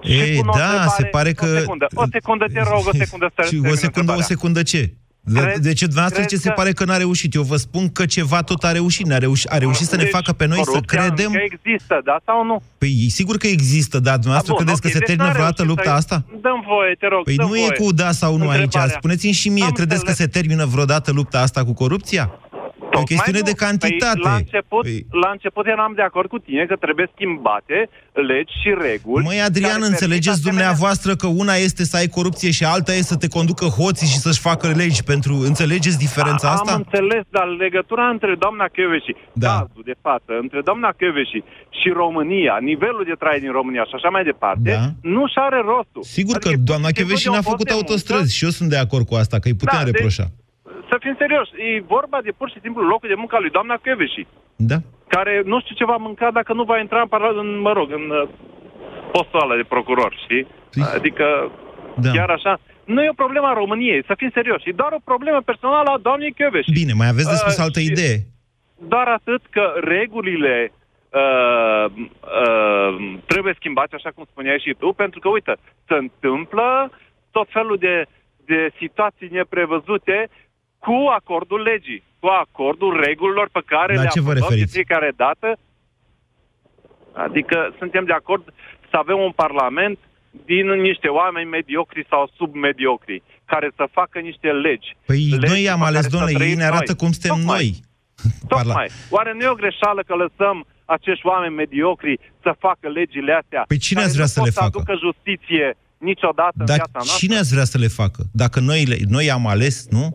[0.01, 1.45] Ei, pun o da, întrebare- se pare că...
[1.45, 4.23] O secundă, o secundă, te rog, o secundă să Și termin o secundă, o întrebarea.
[4.23, 4.81] secundă ce?
[5.27, 7.33] De, Cred- de ce dumneavoastră cred ce se că- pare că n-a reușit?
[7.33, 9.05] Eu vă spun că ceva tot a reușit.
[9.05, 11.31] Ne-a reușit, a reușit să ne Deci, facă pe noi să corupția credem...
[11.31, 12.61] încă există, da sau nu?
[12.77, 15.33] Păi sigur că există, dar dumneavoastră Ah, bun, credeți ok, că se deci termină n-a
[15.33, 16.23] vreodată reușit lupta să- asta?
[16.41, 17.77] Dăm voie, te rog, Păi dăm nu e voie.
[17.79, 18.61] cu da sau nu aici.
[18.63, 18.95] Întrebarea.
[18.97, 20.31] Spuneți-mi și mie, Am credeți că înțeles.
[20.33, 22.23] se termină vreodată lupta asta cu corupția?
[22.97, 23.65] E o chestiune Mai de nu.
[23.65, 24.19] cantitate.
[24.21, 27.77] Păi, la, început, Păi, la început eram de acord cu tine că trebuie schimbate
[28.31, 29.23] legi și reguli.
[29.29, 33.13] Măi, Adrian, care înțelegeți permit dumneavoastră că una este să ai corupție și alta este
[33.13, 35.33] să te conducă hoții și să-și facă legi pentru...
[35.51, 36.71] Înțelegeți diferența asta?
[36.73, 39.47] Am înțeles, dar legătura între doamna Chioveși, Da.
[39.59, 41.39] cazul de față, între doamna Chioveși
[41.79, 44.85] și România, nivelul de trai din România și așa mai departe, Da.
[45.15, 46.03] nu și are rostul.
[46.17, 47.87] Sigur că Adică, doamna pur și simplu, Chioveși de un n-a post făcut de muncă,
[47.91, 50.23] autostrăzi și eu sunt de acord cu asta, că îi putem Da, deci- reproșa.
[50.23, 50.29] Să
[51.05, 54.27] fim serios, e vorba de pur și simplu locul de muncă al lui doamna Chioveși,
[54.71, 54.77] Da?
[55.15, 57.87] care nu știu ce va mânca dacă nu va intra în, parla- în mă rog,
[57.99, 58.27] în uh,
[59.11, 60.43] postul ăla de procuror, știi?
[60.97, 61.25] Adică,
[62.03, 62.11] Da.
[62.11, 62.53] chiar așa.
[62.93, 64.69] Nu e o problemă a României, să fim serioși.
[64.69, 66.71] E doar o problemă personală a doamnei Chioveși.
[66.81, 68.15] Bine, mai aveți de spus Uh, altă și- idee.
[68.93, 69.63] doar atât că
[69.95, 70.71] regulile
[71.21, 75.53] uh, uh, trebuie schimbate, așa cum spuneai și tu, pentru că, uite,
[75.87, 76.91] se întâmplă
[77.31, 78.05] tot felul de,
[78.45, 80.29] de situații neprevăzute
[80.85, 84.73] cu acordul legii, cu acordul regulilor pe care La le ce vă aprobăm de referiți?
[84.73, 85.47] fiecare dată.
[87.25, 88.43] Adică suntem de acord
[88.89, 89.97] să avem un parlament
[90.45, 94.89] din niște oameni mediocri sau submediocri, care să facă niște legi.
[95.05, 96.99] Păi Legi noi am pe ales, care să domnule, ei trăim ne arată noi.
[97.01, 97.55] cum suntem Tocmai.
[97.57, 97.69] noi.
[98.53, 98.87] Tocmai.
[99.09, 103.63] Oare nu e o greșeală că lăsăm acești oameni mediocri să facă legile astea?
[103.67, 104.71] Păi cine care ați vrea nu să pot le facă?
[104.73, 107.17] aducă justiție niciodată în Dar viața noastră?
[107.21, 108.21] cine ați vrea să le facă?
[108.43, 110.05] Dacă noi, le, noi am ales, nu?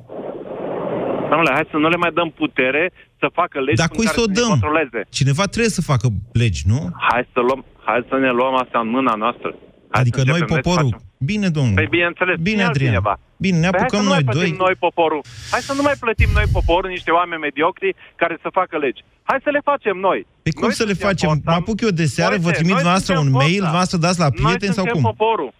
[1.30, 2.82] Domnule, hai să nu le mai dăm putere
[3.20, 4.48] să facă legi Dar în cui care să o să ne dăm?
[4.54, 5.00] controleze.
[5.18, 6.06] Cineva trebuie să facă
[6.42, 6.78] legi, nu?
[7.08, 9.48] Hai să, luăm, hai să ne luăm asta în mâna noastră.
[9.94, 10.90] Hai Adică să noi, începem să poporul.
[10.90, 11.06] facem.
[11.30, 11.78] Bine, domnule.
[11.80, 12.94] Păi bineînțeles, Bine, cine Adrian.
[12.94, 13.14] altcineva?
[13.44, 14.64] Bine, ne Păi hai apucăm să nu noi mai plătim doi.
[14.66, 15.22] noi poporul.
[15.52, 17.90] Hai să nu mai plătim noi poporul niște oameni mediocri
[18.22, 19.00] care să facă legi.
[19.30, 20.18] Hai să le facem noi.
[20.44, 21.28] Păi cum Noi să le suntem facem?
[21.28, 21.50] forța.
[21.50, 23.64] Mă apuc eu de seară, vă Moise, trimit noi dumneavoastră un suntem mail, forța.
[23.66, 25.06] dumneavoastră dați la prieteni noi sau suntem cum?
[25.10, 25.50] poporul.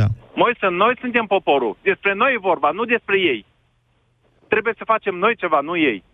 [0.00, 0.06] Da.
[0.42, 1.72] Moise, noi suntem poporul.
[1.90, 3.40] Despre noi e vorba, nu despre ei.
[4.48, 6.04] Trebuie să facem noi ceva, nu ei.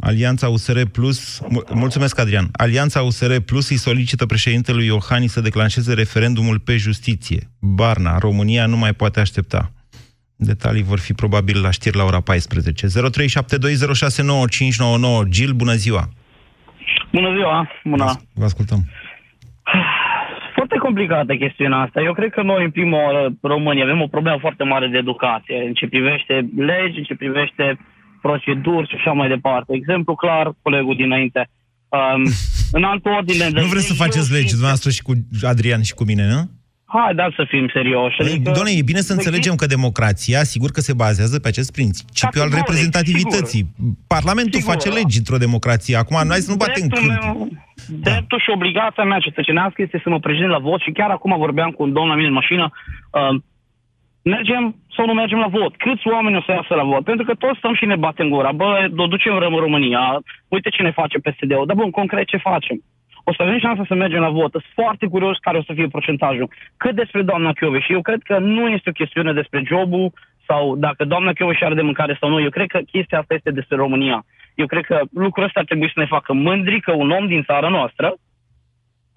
[0.00, 5.94] Alianța USR Plus, mul- mulțumesc Adrian, Alianța USR Plus îi solicită președintelui Iohannis să declanșeze
[5.94, 7.48] referendumul pe justiție.
[7.60, 9.70] Barna, România nu mai poate aștepta.
[10.36, 12.86] Detalii vor fi probabil la știri la ora 14.
[12.86, 12.90] 0372069599.
[15.28, 16.08] Gil, bună ziua!
[17.12, 17.68] Bună ziua!
[17.84, 18.20] Bună!
[18.34, 18.88] Vă ascultăm.
[20.90, 21.98] Foarte complicată chestiunea asta.
[22.08, 25.56] Eu cred că noi, în prima oară, România, avem o problemă foarte mare de educație
[25.68, 26.34] în ce privește
[26.70, 27.64] legi, în ce privește
[28.26, 29.74] proceduri și așa mai departe.
[29.74, 31.40] Exemplu clar, colegul dinainte.
[31.88, 32.22] Um,
[32.78, 33.60] în altă ordine de...
[33.60, 35.12] Nu vreți să faceți legi dumneavoastră și cu
[35.52, 36.40] Adrian și cu mine, nu?
[36.96, 38.20] Hai, da, să fim serioși.
[38.20, 42.40] Adică, Doamne, e bine să înțelegem că democrația, sigur că se bazează pe acest principiu
[42.40, 43.64] al Categoric, reprezentativității.
[44.16, 44.72] Parlamentul Sigur.
[44.72, 45.96] face legi într-o democrație.
[45.96, 47.22] Acum, noi să nu batem Dreptul câmp.
[47.22, 47.48] meu,
[48.06, 51.70] dreptul și obligația mea cetățenească este să mă prezint la vot și chiar acum vorbeam
[51.70, 52.66] cu un domn la mine în mașină,
[53.18, 53.34] uh,
[54.22, 54.62] mergem
[54.96, 55.72] sau nu mergem la vot?
[55.84, 57.04] Câți oameni o să iasă la vot?
[57.10, 58.52] Pentru că toți stăm și ne batem gura.
[58.52, 60.02] Bă, o ducem în România,
[60.48, 61.66] uite ce ne face PSD-ul.
[61.66, 62.76] Dar bun, concret ce facem?
[63.30, 64.50] O să avem șansa să mergem la vot.
[64.50, 66.48] Sunt foarte curios care o să fie procentajul.
[66.76, 70.12] Cât despre doamna Chioveș și eu cred că nu este o chestiune despre jobul
[70.48, 72.40] sau dacă doamna Chioveș are de mâncare sau nu.
[72.40, 74.24] Eu cred că chestia asta este despre România.
[74.54, 77.42] Eu cred că lucrul ăsta ar trebui să ne facă mândri că un om din
[77.42, 78.14] țara noastră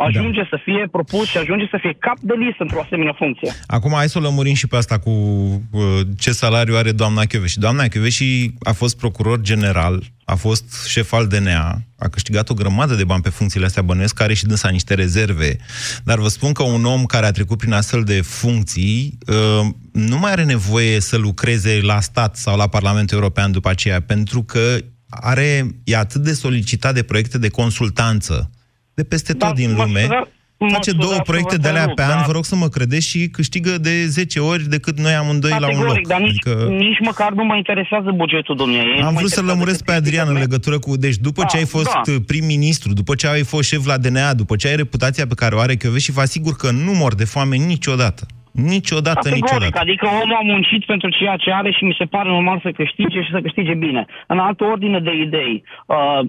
[0.07, 0.47] ajunge da.
[0.49, 3.51] să fie propus și ajunge să fie cap de listă într-o asemenea funcție.
[3.67, 5.81] Acum, hai să o lămurim și pe asta cu uh,
[6.19, 7.59] ce salariu are doamna Chioveși.
[7.59, 12.93] Doamna Chioveși a fost procuror general, a fost șef al DNA, a câștigat o grămadă
[12.95, 15.55] de bani pe funcțiile astea bănuiesc, care și dânsa niște rezerve.
[16.03, 20.19] Dar vă spun că un om care a trecut prin astfel de funcții uh, nu
[20.19, 24.77] mai are nevoie să lucreze la stat sau la Parlamentul European după aceea, pentru că
[25.09, 28.49] are, e atât de solicitat de proiecte de consultanță
[28.93, 29.99] de peste tot din mă lume.
[29.99, 30.27] scuza-
[30.57, 32.45] mă Face scuzați două să proiecte vă de alea întrerup, pe an, dar- vă rog
[32.45, 35.71] să mă credeți, și câștigă de 10 ori decât noi amândoi la un loc.
[35.73, 39.05] Categoric, dar nici, Adică nici măcar nu mă interesează bugetul dumneavoastră.
[39.05, 40.97] am vrut să-l lămuresc pe Adrian în legătură cu...
[40.97, 42.13] Deci după ce Da, ai fost da.
[42.27, 45.59] prim-ministru, după ce ai fost șef la DNA, după ce ai reputația pe care o
[45.59, 48.25] are Chioveși, vă asigur că nu mor de foame niciodată.
[48.51, 49.79] Niciodată, Categoric, niciodată.
[49.79, 53.21] adică omul a muncit pentru ceea ce are și mi se pare normal să câștige
[53.23, 54.05] și să câștige bine.
[54.27, 56.19] În altă ordine de idei, uh,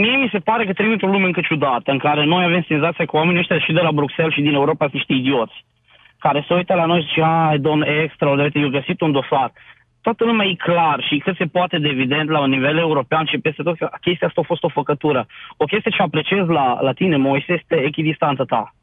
[0.00, 3.04] mie mi se pare că trăim într-o lume încă ciudată, în care noi avem senzația
[3.04, 5.64] că oamenii ăștia și de la Bruxelles și din Europa sunt niște idioți
[6.26, 9.52] care se uită la noi și zice, ai, domn, extraordinar, eu găsit un dosar.
[10.02, 13.38] Toată lumea e clar și cât se poate de evident la un nivel european și
[13.38, 15.26] peste tot că chestia asta a fost o făcătură.
[15.56, 18.74] O chestie ce apreciez la, la tine, Moise, este echidistanța ta.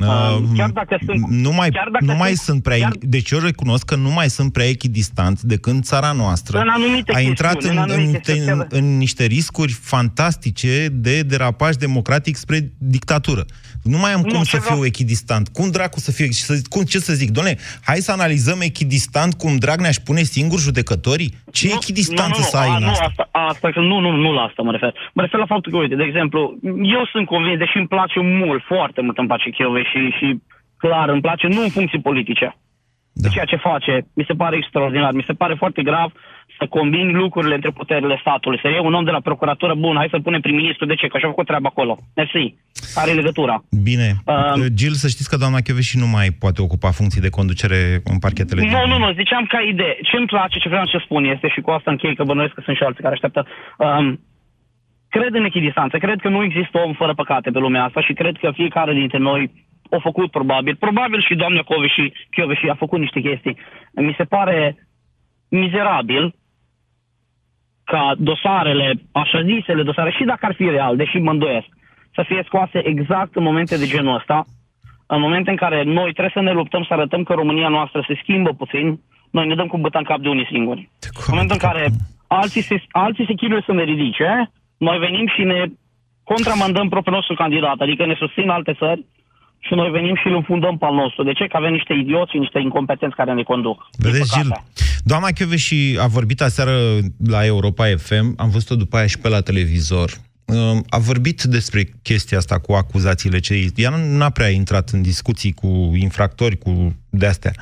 [0.00, 2.76] Uh, chiar dacă sunt- nu mai, chiar dacă nu mai sunt- sunt prea...
[2.78, 6.68] chiar- Deci eu recunosc că nu mai sunt prea echidistanți de când țara noastră În
[6.68, 11.22] anumite a intrat chestiuni, în, în în, anumite în, în, în niște riscuri fantastice de
[11.22, 13.44] derapaj democratic spre dictatură.
[13.82, 15.48] Nu mai am Nu, cum ce să vreau- fiu echidistant.
[15.48, 16.24] Cum dracu să fiu...
[16.24, 17.30] și Să, cum, ce să zic?
[17.30, 21.34] Doamne, hai să analizăm echidistant cum Dragnea își pune singur judecătorii?
[21.52, 23.04] Ce Nu, echidistanță nu, nu, să ai a, în nu, asta?
[23.08, 24.92] asta, asta, că nu, nu, nu la asta mă refer.
[25.12, 26.40] Mă refer la faptul că, uite, de exemplu,
[26.96, 30.26] eu sunt convins, deși îmi place mult, foarte mult îmi place Chiove și, și
[30.76, 32.56] clar, îmi place, nu în funcții politice.
[33.12, 33.28] Da.
[33.28, 36.12] De ceea ce face, mi se pare extraordinar, mi se pare foarte grav
[36.60, 38.58] să combini lucrurile între puterile statului.
[38.62, 41.06] Să iei un om de la procuratură, bun, hai să punem prim-ministru, de ce?
[41.06, 41.94] Că și-a făcut treaba acolo.
[42.16, 42.54] Mersi.
[42.94, 43.56] Are legătura.
[43.88, 44.08] Bine.
[44.32, 47.80] Um, Gil, să știți că doamna Chioveși nu mai poate ocupa funcții de conducere
[48.12, 49.96] în parchetele din Nu, nu, nu, ziceam ca idee.
[50.08, 52.62] Ce îmi place, ce vreau să spun este, și cu asta închei, că bănuiesc că
[52.64, 53.46] sunt și alții care așteaptă,
[53.78, 54.20] um,
[55.08, 58.36] cred în echidistanță, cred că nu există om fără păcate pe lumea asta și cred
[58.40, 59.40] că fiecare dintre noi
[59.90, 63.56] a făcut probabil, probabil și doamna Cove și Chiove și a făcut niște chestii.
[63.92, 64.76] Mi se pare
[65.48, 66.34] mizerabil
[67.92, 71.68] ca dosarele, așa zisele dosare, și dacă ar fi real, deși mă îndoiesc,
[72.16, 74.38] să fie scoase exact în momente de genul ăsta,
[75.06, 78.18] în momente în care noi trebuie să ne luptăm să arătăm că România noastră se
[78.22, 79.00] schimbă puțin,
[79.30, 80.90] noi ne dăm cu băta în cap de unii singuri.
[81.26, 81.84] În momentul în care
[82.26, 85.60] alții se, alții se chinuie să ne ridice, noi venim și ne
[86.24, 89.04] contramandăm propriul nostru candidat, adică ne susțin alte țări
[89.66, 91.22] și noi venim și îl înfundăm pe al nostru.
[91.22, 91.46] De ce?
[91.46, 93.78] Că avem niște idioți și niște incompetenți care ne conduc.
[93.98, 94.50] Vedeți, Gil,
[95.04, 99.40] doamna și a vorbit aseară la Europa FM, am văzut-o după aia și pe la
[99.40, 100.20] televizor.
[100.44, 105.02] Um, A vorbit despre chestia asta cu acuzațiile ce ea nu- n-a prea intrat în
[105.02, 107.52] discuții cu infractori, cu de-astea.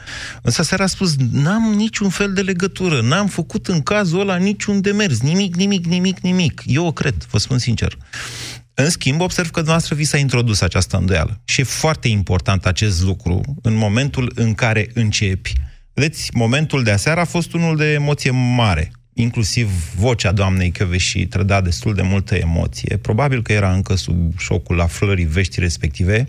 [0.43, 4.81] Însă seara a spus, n-am niciun fel de legătură, n-am făcut în cazul ăla niciun
[4.81, 6.63] demers, nimic, nimic, nimic, nimic.
[6.67, 7.97] Eu o cred, vă spun sincer.
[8.75, 11.41] În schimb, observ că dumneavoastră vi s-a introdus această îndoială.
[11.45, 15.53] Și e foarte important acest lucru în momentul în care începi.
[15.99, 18.91] Vedeți, momentul de aseară a fost unul de emoție mare.
[19.15, 22.97] Inclusiv vocea doamnei și trăda destul de multă emoție.
[22.97, 26.29] Probabil că era încă sub șocul aflării veștii respective.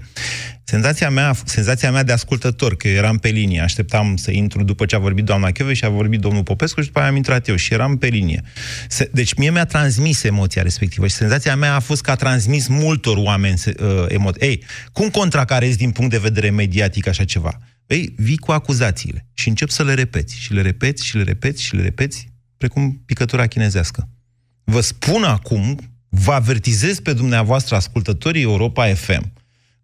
[0.64, 4.96] Senzația mea, senzația mea de ascultător, că eram pe linie, așteptam să intru după ce
[4.96, 7.74] a vorbit doamna și a vorbit domnul Popescu și după aia am intrat eu și
[7.74, 8.42] eram pe linie.
[8.88, 12.68] Se, deci mie mi-a transmis emoția respectivă și senzația mea a fost că a transmis
[12.68, 14.42] multor oameni uh, emoții.
[14.42, 17.60] Ei, cum contracarezi din punct de vedere mediatic așa ceva?
[17.90, 21.64] Ei, vii cu acuzațiile și încep să le repeți și le repeți și le repeți
[21.64, 24.10] și le repeți precum picătura chinezească.
[24.64, 29.34] Vă spun acum, vă avertizez pe dumneavoastră, ascultătorii Europa FM,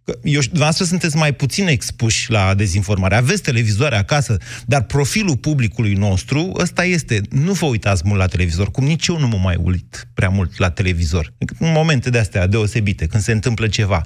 [0.03, 3.15] că eu, dumneavoastră sunteți mai puțin expuși la dezinformare.
[3.15, 7.21] Aveți televizoare acasă, dar profilul publicului nostru, ăsta este.
[7.29, 10.57] Nu vă uitați mult la televizor, cum nici eu nu mă mai uit prea mult
[10.57, 11.33] la televizor.
[11.59, 14.01] În momente de astea deosebite, când se întâmplă ceva.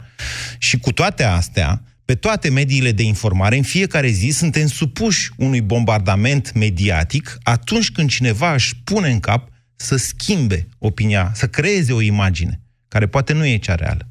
[0.58, 5.62] Și cu toate astea, pe toate mediile de informare, în fiecare zi suntem supuși unui
[5.62, 12.02] bombardament mediatic atunci când cineva își pune în cap să schimbe opinia, să creeze o
[12.02, 14.08] imagine, care poate nu e cea reală.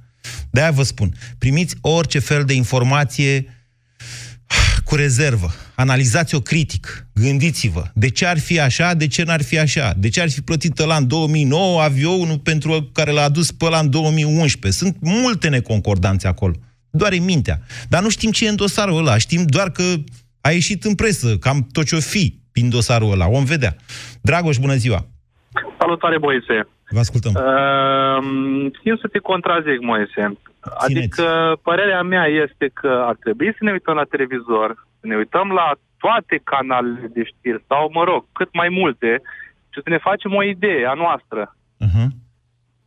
[0.50, 3.46] De-aia vă spun, primiți orice fel de informație
[4.84, 5.54] cu rezervă.
[5.74, 7.06] Analizați-o critic.
[7.14, 7.90] Gândiți-vă.
[7.94, 8.94] De ce ar fi așa?
[8.94, 9.94] De ce n-ar fi așa?
[9.96, 13.78] De ce ar fi plătit ăla în 2009 avionul pentru care l-a adus pe ăla
[13.78, 14.80] în 2011?
[14.80, 16.54] Sunt multe neconcordanțe acolo.
[16.90, 17.56] Doar e mintea.
[17.88, 19.18] Dar nu știm ce e în dosarul ăla.
[19.18, 19.82] Știm doar că
[20.40, 23.28] a ieșit în presă, cam tot ce-o fi prin dosarul ăla.
[23.28, 23.76] Om vedea.
[24.22, 25.00] Dragoș, bună ziua!
[25.78, 26.68] Salutare, Moise.
[26.90, 27.32] Vă ascultăm.
[27.34, 30.38] Uh, țin să te contrazic, Moise.
[30.86, 35.48] Adică părerea mea este că ar trebui să ne uităm la televizor, să ne uităm
[35.60, 39.22] la toate canalele de știri sau, mă rog, cât mai multe
[39.72, 41.56] și să ne facem o idee a noastră.
[41.86, 42.08] Uh-huh.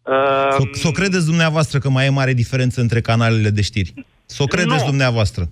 [0.03, 3.93] Uh, S-o, s-o credeți dumneavoastră că mai e mare diferență între canalele de știri?
[4.25, 4.89] S-o credeți Nu.
[4.89, 5.49] dumneavoastră?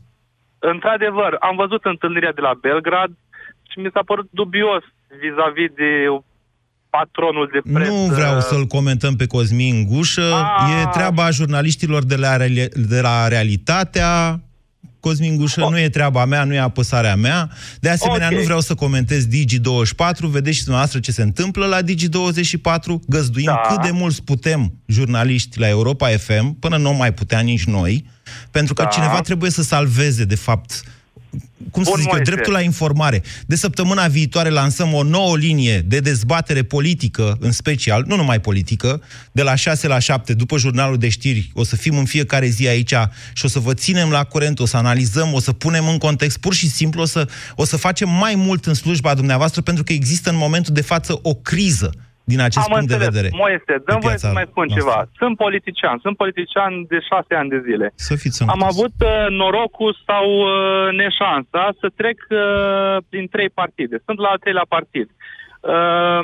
[0.59, 3.11] într-adevăr, am văzut întâlnirea de la Belgrad
[3.69, 4.83] și mi s-a părut dubios
[5.21, 5.91] vis-a-vis de
[6.89, 7.91] patronul de presă.
[7.91, 10.33] Nu vreau să-l comentăm pe Cosmin Gușă.
[10.33, 10.81] Ah.
[10.81, 14.39] E treaba jurnaliștilor de la, reali- de la Realitatea.
[14.99, 17.49] Cosmin Gușă, nu e treaba mea, nu e apăsarea mea.
[17.79, 18.33] De asemenea, Ok.
[18.33, 20.19] nu vreau să comentez Digi24.
[20.21, 22.99] Vedeți și dumneavoastră ce se întâmplă la Digi24.
[23.07, 23.61] Găzduim Da.
[23.67, 28.05] cât de mulți putem jurnaliști la Europa FM, până nu mai putea nici noi,
[28.51, 28.89] pentru că Da.
[28.89, 30.83] cineva trebuie să salveze, de fapt,
[31.71, 32.31] cum să Bun, zic eu, Moise.
[32.31, 33.23] dreptul la informare.
[33.45, 39.01] De săptămâna viitoare lansăm o nouă linie de dezbatere politică, în special, nu numai politică,
[39.31, 42.67] de la 6 la 7, după jurnalul de știri, o să fim în fiecare zi
[42.67, 42.93] aici
[43.33, 46.37] și o să vă ținem la curent, o să analizăm, o să punem în context,
[46.37, 49.93] pur și simplu o să, o să facem mai mult în slujba dumneavoastră, pentru că
[49.93, 51.91] există în momentul de față o criză
[52.33, 53.01] din acest Am punct înțeles.
[53.05, 53.29] de vedere.
[53.43, 54.79] Moise, pe dăm voie piața să mai spun noastră.
[54.79, 54.97] ceva.
[55.21, 57.87] Sunt politician, sunt politician de șase ani de zile.
[58.09, 58.71] Să fiți Am sănătos.
[58.73, 59.11] avut uh,
[59.41, 60.51] norocul sau uh,
[61.01, 62.39] neșansa să trec uh,
[63.09, 63.95] prin trei partide.
[64.07, 65.07] Sunt la al treilea partid.
[65.73, 66.21] Uh,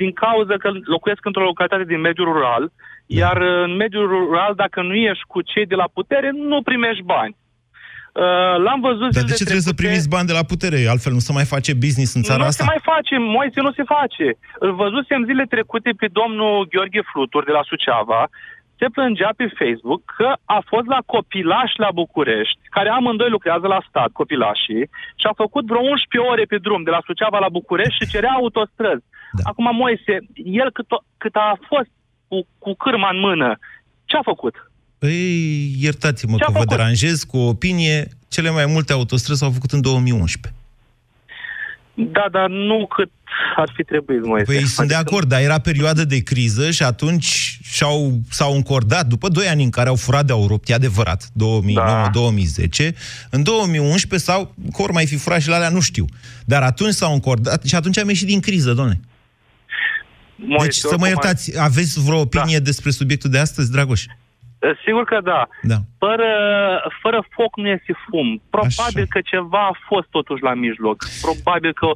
[0.00, 2.72] din cauza că locuiesc într-o localitate din mediul rural, Da.
[3.20, 7.36] iar în mediul rural, dacă nu ești cu cei de la putere, nu primești bani.
[8.24, 10.78] Uh, l-am văzut Dar de zilele ce trebuie să trecute- primiți bani de la putere?
[10.94, 12.62] Altfel nu se mai face business în țara nu asta?
[12.64, 14.26] se mai face, Moise, nu se face.
[14.64, 18.22] Îl văzusem zile trecute pe domnul Gheorghe Flutur de la Suceava,
[18.78, 23.80] se plângea pe Facebook că a fost la copilași la București, care amândoi lucrează la
[23.88, 24.84] stat, copilașii,
[25.20, 28.32] și a făcut vreo 11 ore pe drum de la Suceava la București și cerea
[28.40, 29.04] autostrăzi.
[29.36, 29.42] Da.
[29.50, 30.14] Acum, Moise,
[30.62, 31.90] el cât, o- cât a fost
[32.28, 33.48] cu, cu cârma în mână,
[34.08, 34.54] ce a făcut?
[35.06, 36.76] Păi, iertați-mă Ce-a că vă făcut?
[36.76, 38.08] deranjez cu o opinie.
[38.28, 40.52] Cele mai multe autostrăzi s-au făcut în 2011.
[41.94, 43.10] Da, dar nu cât
[43.56, 44.44] ar fi trebuit, Moise.
[44.44, 49.28] Păi sunt de acord, dar era perioadă de criză și atunci și-au, s-au încordat, după
[49.28, 52.92] 2 ani în care au furat de Europa, e adevărat, 2009-2010,
[53.30, 56.04] în 2011 sau, că ori mai fi furat și la alea, nu știu.
[56.44, 59.00] Dar atunci s-au încordat și atunci am ieșit din criză, domnule.
[60.36, 64.04] Moise, Deci, să mă oricum, iertați, aveți vreo opinie despre subiectul de astăzi, Dragoș?
[64.84, 65.48] Sigur că da.
[65.62, 65.76] Da.
[65.98, 66.28] Fără,
[67.02, 68.42] fără foc nu iese fum.
[68.50, 70.98] Probabil că ceva a fost totuși la mijloc.
[71.26, 71.88] Probabil că,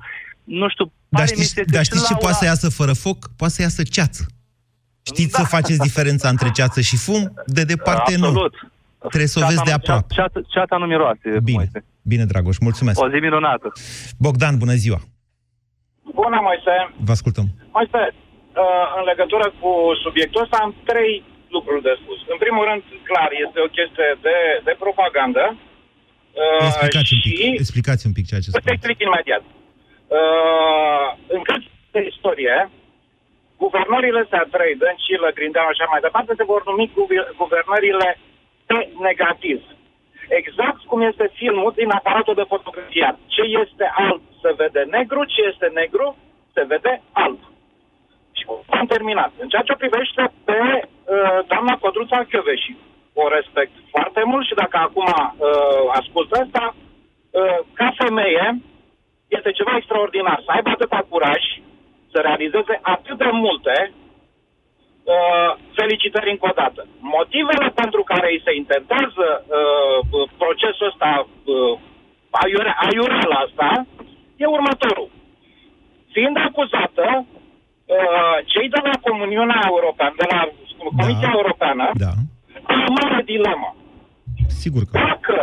[0.45, 2.45] nu știu, Dar pare mi știți, se că dar și știți ce la poate să
[2.45, 3.18] ora- iasă fără foc?
[3.37, 4.23] Poate să iasă ceață.
[5.03, 7.23] Știți să faceți diferența între ceață și fum?
[7.47, 8.53] De departe Absolut.
[8.62, 8.68] nu.
[9.09, 10.14] Trebuie să o vezi de Ceata nu- aproape.
[10.14, 11.29] Ceata, ceata nu miroase.
[11.43, 11.71] Bine,
[12.03, 13.01] bine, Dragoș, mulțumesc.
[13.03, 13.73] O zi minunată.
[14.18, 15.01] Bogdan, bună ziua.
[16.14, 16.75] Bună, Moise.
[17.07, 17.47] Vă ascultăm.
[17.77, 18.01] Moise,
[18.62, 19.71] uh, în legătură cu
[20.05, 21.12] subiectul ăsta am trei
[21.57, 22.19] lucruri de spus.
[22.35, 24.37] În primul rând, clar, este o chestie de,
[24.67, 25.45] de propagandă.
[26.43, 27.47] Uh, Explicați un pic, și...
[27.63, 28.77] explicați un pic ceea ce Să te spuneți.
[28.77, 29.43] explic imediat.
[30.19, 31.61] Uh, în caz
[31.95, 32.57] de istorie,
[33.65, 38.09] guvernările astea trei, Dăncilă, Grindeanu și așa mai departe, se vor numi guver- guvernările
[38.69, 38.79] pe
[39.09, 39.59] negativ.
[40.41, 43.17] Exact cum este filmul din aparatul de fotografiat.
[43.35, 46.07] Ce este alb se vede negru, ce este negru
[46.55, 46.93] se vede
[47.25, 47.41] alb.
[48.69, 49.33] Și am terminat.
[49.43, 52.77] În ceea ce o privește pe uh, doamna Codruța Chioveși,
[53.13, 58.47] o respect foarte mult și dacă acum uh, ascult asta, uh, ca femeie,
[59.29, 60.39] este ceva extraordinar.
[60.45, 61.43] Să aibă atâta curaj,
[62.13, 63.93] să realizeze atât de multe,
[65.05, 66.87] uh, felicitări încă o dată.
[67.01, 71.79] Motivele pentru care îi se intentează uh, procesul ăsta, uh,
[72.31, 73.87] aiure, aiurel asta,
[74.37, 75.11] e următorul.
[76.13, 77.27] Fiind acuzată,
[77.97, 80.41] uh, cei de la Comuniunea Europeană, de la
[80.99, 82.12] Comisia Europeană, da.
[82.72, 83.70] au o mare dilemă.
[84.62, 84.93] Sigur că.
[85.09, 85.36] Dacă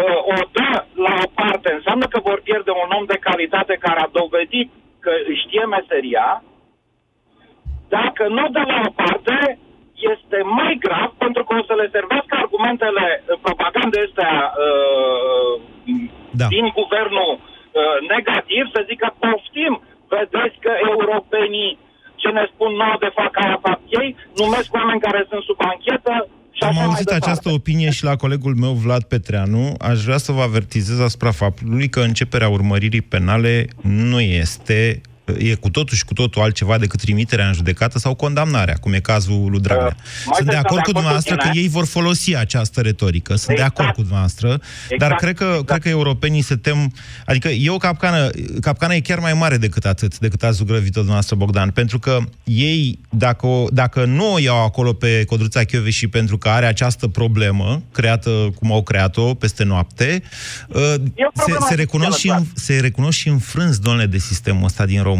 [0.00, 0.70] uh, o dă
[1.04, 4.68] la o parte, înseamnă că vor pierde un om de calitate care a dovedit
[5.04, 5.10] că
[5.42, 6.42] știe meseria.
[7.88, 9.58] Dacă nu dă la o parte,
[10.14, 15.52] este mai grav pentru că o să le servească argumentele uh, propagandei astea uh,
[16.40, 16.46] da.
[16.54, 19.74] din guvernul uh, negativ, să zică poftim,
[20.14, 21.72] vedeți că europenii
[22.20, 24.08] ce ne spun nouă de fac aia fac ei,
[24.40, 26.14] numesc oameni care sunt sub anchetă
[26.56, 27.24] și Am așa mai auzit departe.
[27.24, 29.64] această opinie și la colegul meu, Vlad Petreanu.
[29.90, 35.00] Aș vrea să vă avertizez asupra faptului că începerea urmăririi penale nu este
[35.38, 38.98] e cu totul și cu totul altceva decât trimiterea în judecată sau condamnarea, cum e
[39.00, 39.96] cazul lui Dragnea.
[39.96, 41.60] mai Sunt de sunt acord de cu acord cu dumneavoastră că tine.
[41.62, 43.34] ei vor folosi această retorică.
[43.36, 44.60] Sunt de acord cu dumneavoastră,
[44.98, 46.92] dar cred că, cred că europenii se tem...
[47.26, 51.36] Adică e o capcană, capcana e chiar mai mare decât atât, decât ați zugrăvit-o dumneavoastră,
[51.36, 56.38] Bogdan, pentru că ei, dacă, o- dacă nu o iau acolo pe Codruța și pentru
[56.38, 60.22] că are această problemă creată cum au creat-o peste noapte,
[60.68, 61.00] uh, se,
[61.34, 65.17] problemă se, recunosc și, în, se recunosc și înfrâns, domnule, de sistemul ăsta din România.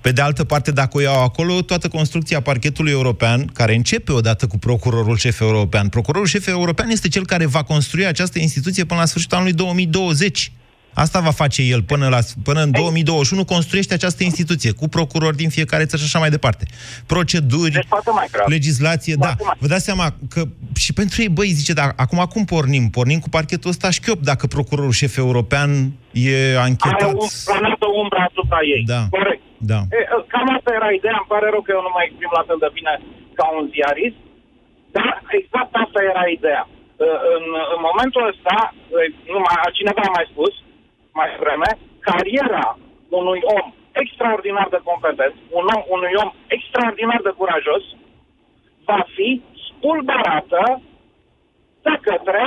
[0.00, 4.46] Pe de altă parte, dacă o iau acolo, toată construcția parchetului european, care începe odată
[4.46, 9.00] cu procurorul șef european, procurorul șef european este cel care va construi această instituție până
[9.00, 10.52] la sfârșitul anului 2020.
[10.94, 15.48] Asta va face el până, la, până în 2021, construiește această instituție cu procurori din
[15.48, 16.64] fiecare țară și așa mai departe.
[17.06, 18.48] Proceduri, Deci poate mai grav.
[18.48, 19.32] legislație, da.
[19.58, 20.42] Vă dați seama că
[20.84, 22.84] și pentru ei, băi, zice, dar acum cum pornim?
[22.96, 25.70] Pornim cu parchetul ăsta șchiop dacă procurorul șef european
[26.12, 27.08] e anchetat.
[27.10, 28.82] Are un planetă umbră asupra ei.
[28.94, 29.02] Da.
[29.16, 29.42] Corect.
[29.72, 29.80] Da.
[29.98, 30.00] E,
[30.32, 31.16] cam asta era ideea.
[31.20, 32.92] Îmi pare rău că eu nu mă exprim la fel de bine
[33.38, 34.18] ca un ziarist.
[34.96, 36.64] Dar exact asta era ideea.
[37.04, 40.54] Uh, în, în momentul ăsta, uh, numai cineva a mai spus,
[41.18, 41.68] mai vreme,
[42.08, 42.66] cariera
[43.20, 43.66] unui om
[44.02, 47.84] extraordinar de competent, un om, unui om extraordinar de curajos,
[48.88, 49.28] va fi
[49.66, 50.62] spulberată
[51.86, 52.42] de către,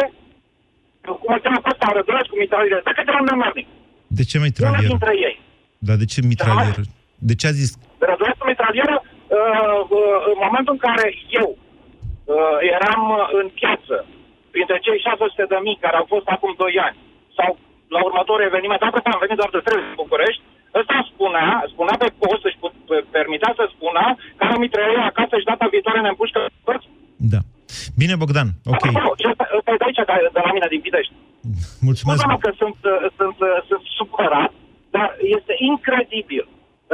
[1.22, 3.68] cum îl cheamă pe ăsta, Rădulescu mitraliere, de către un nemernic.
[4.18, 4.90] De ce Una mitralier?
[4.94, 5.36] dintre ei.
[5.88, 6.76] Dar de ce mitralier?
[7.30, 7.70] De ce a zis?
[8.10, 11.06] Rădulescu mitralieră, uh, uh, în momentul în care
[11.42, 13.96] eu uh, eram uh, în piață,
[14.54, 16.98] printre cei 600 de mii care au fost acum 2 ani,
[17.38, 17.50] sau
[17.96, 20.42] la următorul eveniment, dacă am venit doar de trei în București,
[20.80, 22.76] ăsta spunea, spunea pe post, își put-
[23.18, 24.04] permitea să spună
[24.38, 26.88] că am mitralieră acasă și data viitoare ne împușcă părți.
[27.34, 27.40] Da.
[28.02, 28.84] Bine, Bogdan, ok.
[28.86, 31.14] Apropo, și ăsta, ăsta e de aici, de- de la mine, din Pitești.
[31.88, 32.18] Mulțumesc.
[32.20, 34.52] Scuze-mă că sunt, uh, sunt, uh, sunt supărat,
[34.96, 36.46] dar este incredibil.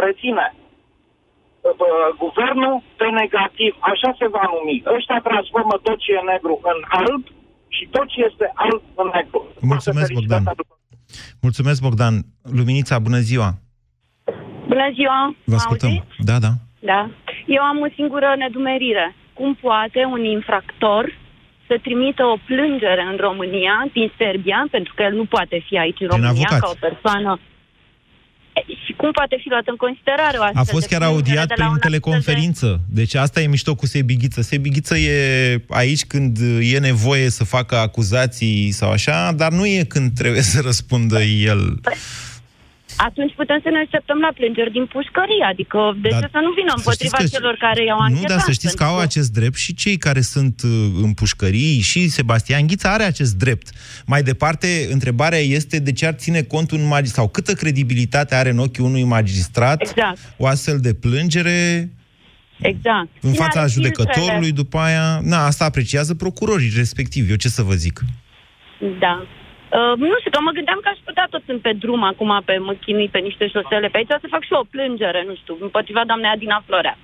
[0.05, 0.47] Reține.
[0.55, 4.83] Uh, uh, Guvernul pe negativ, așa se va numi.
[4.97, 7.23] Ăștia transformă tot ce e negru în alb
[7.75, 9.39] și tot ce este alb în negru.
[9.61, 10.43] Mulțumesc, Bogdan.
[11.41, 12.15] Mulțumesc, Bogdan.
[12.57, 13.49] Luminița, bună ziua.
[14.67, 15.19] Bună ziua!
[15.43, 15.89] Vă mă ascultăm.
[15.89, 16.15] auziți?
[16.29, 16.51] Da, da.
[16.79, 17.01] Da.
[17.57, 19.15] Eu am o singură nedumerire.
[19.33, 21.03] Cum poate un infractor
[21.67, 25.99] să trimită o plângere în România, din Serbia, pentru că el nu poate fi aici
[25.99, 26.59] în Prin România avocat.
[26.59, 27.39] ca o persoană...
[28.53, 31.29] E, Și cum poate fi luat în considerare o A astfel fost de chiar plângere
[31.29, 32.81] audiat de la prin un astfel de- teleconferință.
[32.89, 34.41] Deci asta e mișto cu Sebighiță.
[34.41, 35.17] Sebighiță e
[35.69, 40.61] aici când e nevoie să facă acuzații sau așa, dar nu e când trebuie să
[40.61, 41.79] răspundă el.
[42.97, 46.51] Atunci putem să ne așteptăm la plângeri din pușcărie, adică de Dar ce să nu
[46.59, 48.29] vină să împotriva știți că- celor care i-au Nu, anchetat?
[48.29, 50.71] dar să știți că pentru au acest drept și cei care sunt uh,
[51.05, 53.67] în pușcării și Sebastian Ghița are acest drept.
[54.05, 58.49] Mai departe, întrebarea este de ce ar ține cont un magistrat sau câtă credibilitate are
[58.49, 60.17] în ochii unui magistrat Exact.
[60.37, 61.89] o astfel de plângere
[62.59, 63.07] Exact.
[63.21, 64.51] în Cine fața are judecătorului, filtrele?
[64.51, 65.19] după aia...
[65.23, 67.29] Na, asta apreciază procurorii respectiv.
[67.29, 68.01] Eu ce să vă zic?
[68.99, 69.25] Da.
[69.77, 72.55] Uh, nu știu, că mă gândeam că aș putea tot sunt pe drum acum, pe
[72.67, 76.01] mă chinui pe niște șosele pe aici, să fac și o plângere, nu știu, împotriva
[76.09, 76.95] doamnei Adina Florea.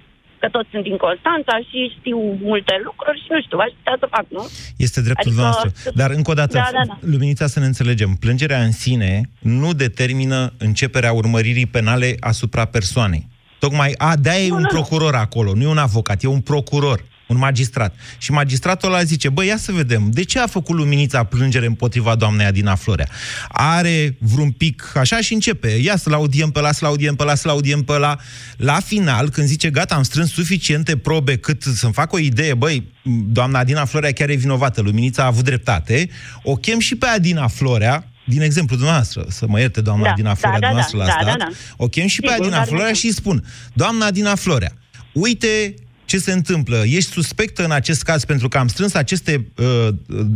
[0.42, 4.08] Că toți sunt din Constanța și știu multe lucruri și nu știu, aș putea să
[4.16, 4.44] fac, nu?
[4.86, 5.68] Este dreptul Adică- noastră.
[6.00, 6.98] Dar, încă o dată, Da, da, da.
[7.14, 8.12] Luminița, să ne înțelegem.
[8.24, 13.24] Plângerea în sine nu determină începerea urmăririi penale asupra persoanei.
[13.60, 17.00] Tocmai, a, de-aia e un procuror acolo, nu e un avocat, e un procuror,
[17.30, 17.96] un magistrat.
[18.18, 22.16] Și magistratul ăla zice, băi, ia să vedem, de ce a făcut Luminița plângere împotriva
[22.16, 23.08] doamnei Adina Florea?
[23.50, 27.36] Are vreun pic, așa și începe, ia să-l audiem pe ăla, să-l audiem pe ăla,
[27.36, 28.18] să-l audiem pe ăla.
[28.58, 32.92] La final, când zice, gata, am strâns suficiente probe cât să-mi fac o idee, băi,
[33.28, 36.10] doamna Adina Florea chiar e vinovată, Luminița a avut dreptate,
[36.44, 40.28] o chem și pe Adina Florea, din exemplu dumneavoastră, să mă ierte doamna Da, Adina
[40.30, 41.84] da, Florea, da, dumneavoastră da, la da, stat, da, da.
[41.84, 44.72] o chem și pe Sigur, Adina dar Florea nu- și îi spun, doamna Adina Florea,
[45.14, 45.74] uite
[46.10, 49.88] ce se întâmplă, ești suspectă în acest caz pentru că am strâns aceste, uh,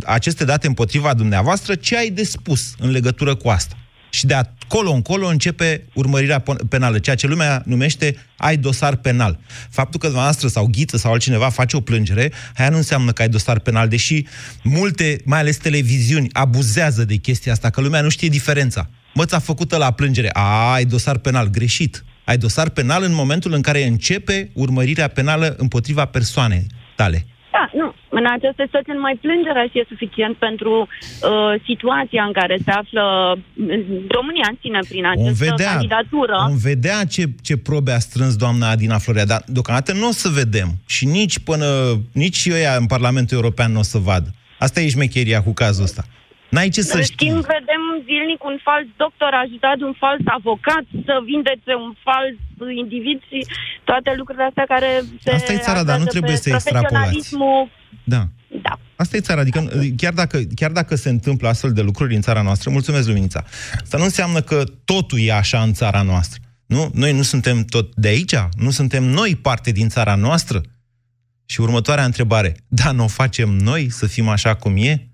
[0.06, 3.78] aceste date împotriva dumneavoastră, ce ai de spus în legătură cu asta?
[4.10, 9.40] Și de acolo încolo începe urmărirea pon- penală, ceea ce lumea numește ai dosar penal.
[9.70, 13.30] Faptul că dumneavoastră sau Ghiță sau altcineva face o plângere, aia nu înseamnă că ai
[13.30, 14.26] dosar penal, deși
[14.64, 18.90] multe, mai ales televiziuni, abuzează de chestia asta, că lumea nu știe diferența.
[19.14, 20.30] Măț, ți-a făcut la plângere.
[20.34, 21.48] A, ai dosar penal.
[21.48, 22.04] Greșit.
[22.26, 26.66] Ai dosar penal în momentul în care începe urmărirea penală împotriva persoanei
[26.96, 27.26] tale.
[27.52, 27.94] Da, nu.
[28.10, 33.04] În această situație numai plângerea și e suficient pentru uh, situația în care se află
[33.36, 33.40] uh,
[34.18, 36.36] România în sine prin Vom această vedea, candidatură.
[36.48, 40.30] vom vedea ce, ce probe a strâns doamna Adina Florea, dar deocamdată nu o să
[40.30, 40.70] vedem.
[40.86, 41.66] Și nici până,
[42.14, 44.30] nici ăia în Parlamentul European nu o să vadă.
[44.60, 46.04] Asta e șmecheria cu cazul ăsta.
[46.54, 47.16] N-ai ce să În știi.
[47.18, 52.38] schimb, vedem zilnic un fals doctor ajutat de un fals avocat să vindece un fals
[52.82, 53.40] individ și
[53.90, 54.90] toate lucrurile astea care
[55.24, 56.94] se Asta e țara, dar nu axează trebuie pe să extrapolați.
[56.94, 57.62] profesionalismul
[58.16, 58.22] Da.
[58.68, 58.74] Da.
[58.96, 59.60] Asta e țara, adică
[60.02, 63.44] chiar dacă, chiar dacă se întâmplă astfel de lucruri în țara noastră, mulțumesc, Luminița,
[63.82, 66.40] asta nu înseamnă că totul e așa în țara noastră.
[66.66, 66.92] Nu?
[66.94, 68.36] Noi nu suntem tot de aici?
[68.58, 70.62] Nu suntem noi parte din țara noastră?
[71.46, 75.08] Și următoarea întrebare, da, nu o facem noi să fim așa cum e?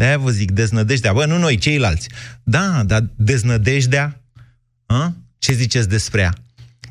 [0.00, 1.12] De-aia vă zic, deznădejdea.
[1.12, 2.08] Bă, nu noi, ceilalți.
[2.42, 4.20] Da, dar deznădejdea,
[4.86, 5.14] a?
[5.38, 6.34] ce ziceți despre ea?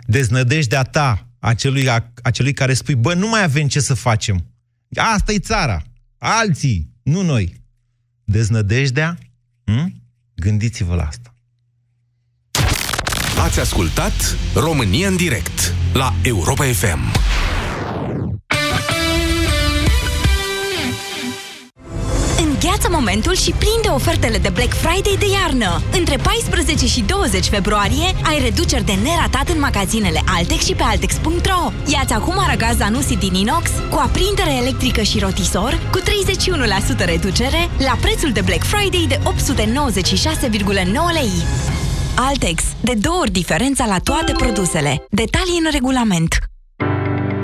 [0.05, 4.45] Deznădejdea ta, acelui, a, acelui care spui, bă, nu mai avem ce să facem.
[4.95, 5.83] Asta e țara.
[6.17, 7.61] Alții, nu noi.
[8.23, 9.17] Deznădejdea?
[9.63, 10.01] Hm?
[10.35, 11.35] Gândiți-vă la asta.
[13.37, 16.99] Ați ascultat România în direct la Europa FM.
[22.99, 25.81] Momentul și prinde ofertele de Black Friday de iarnă.
[25.97, 31.71] Între 14 și 20 februarie ai reduceri de neratat în magazinele Altex și pe Altex.ro.
[31.85, 37.97] Iați acum aragaz Zanussi din inox cu aprindere electrică și rotisor cu 31% reducere la
[38.01, 39.23] prețul de Black Friday de 896,9
[41.13, 41.31] lei.
[42.15, 42.63] Altex.
[42.81, 45.05] De două ori diferența la toate produsele.
[45.09, 46.37] Detalii în regulament.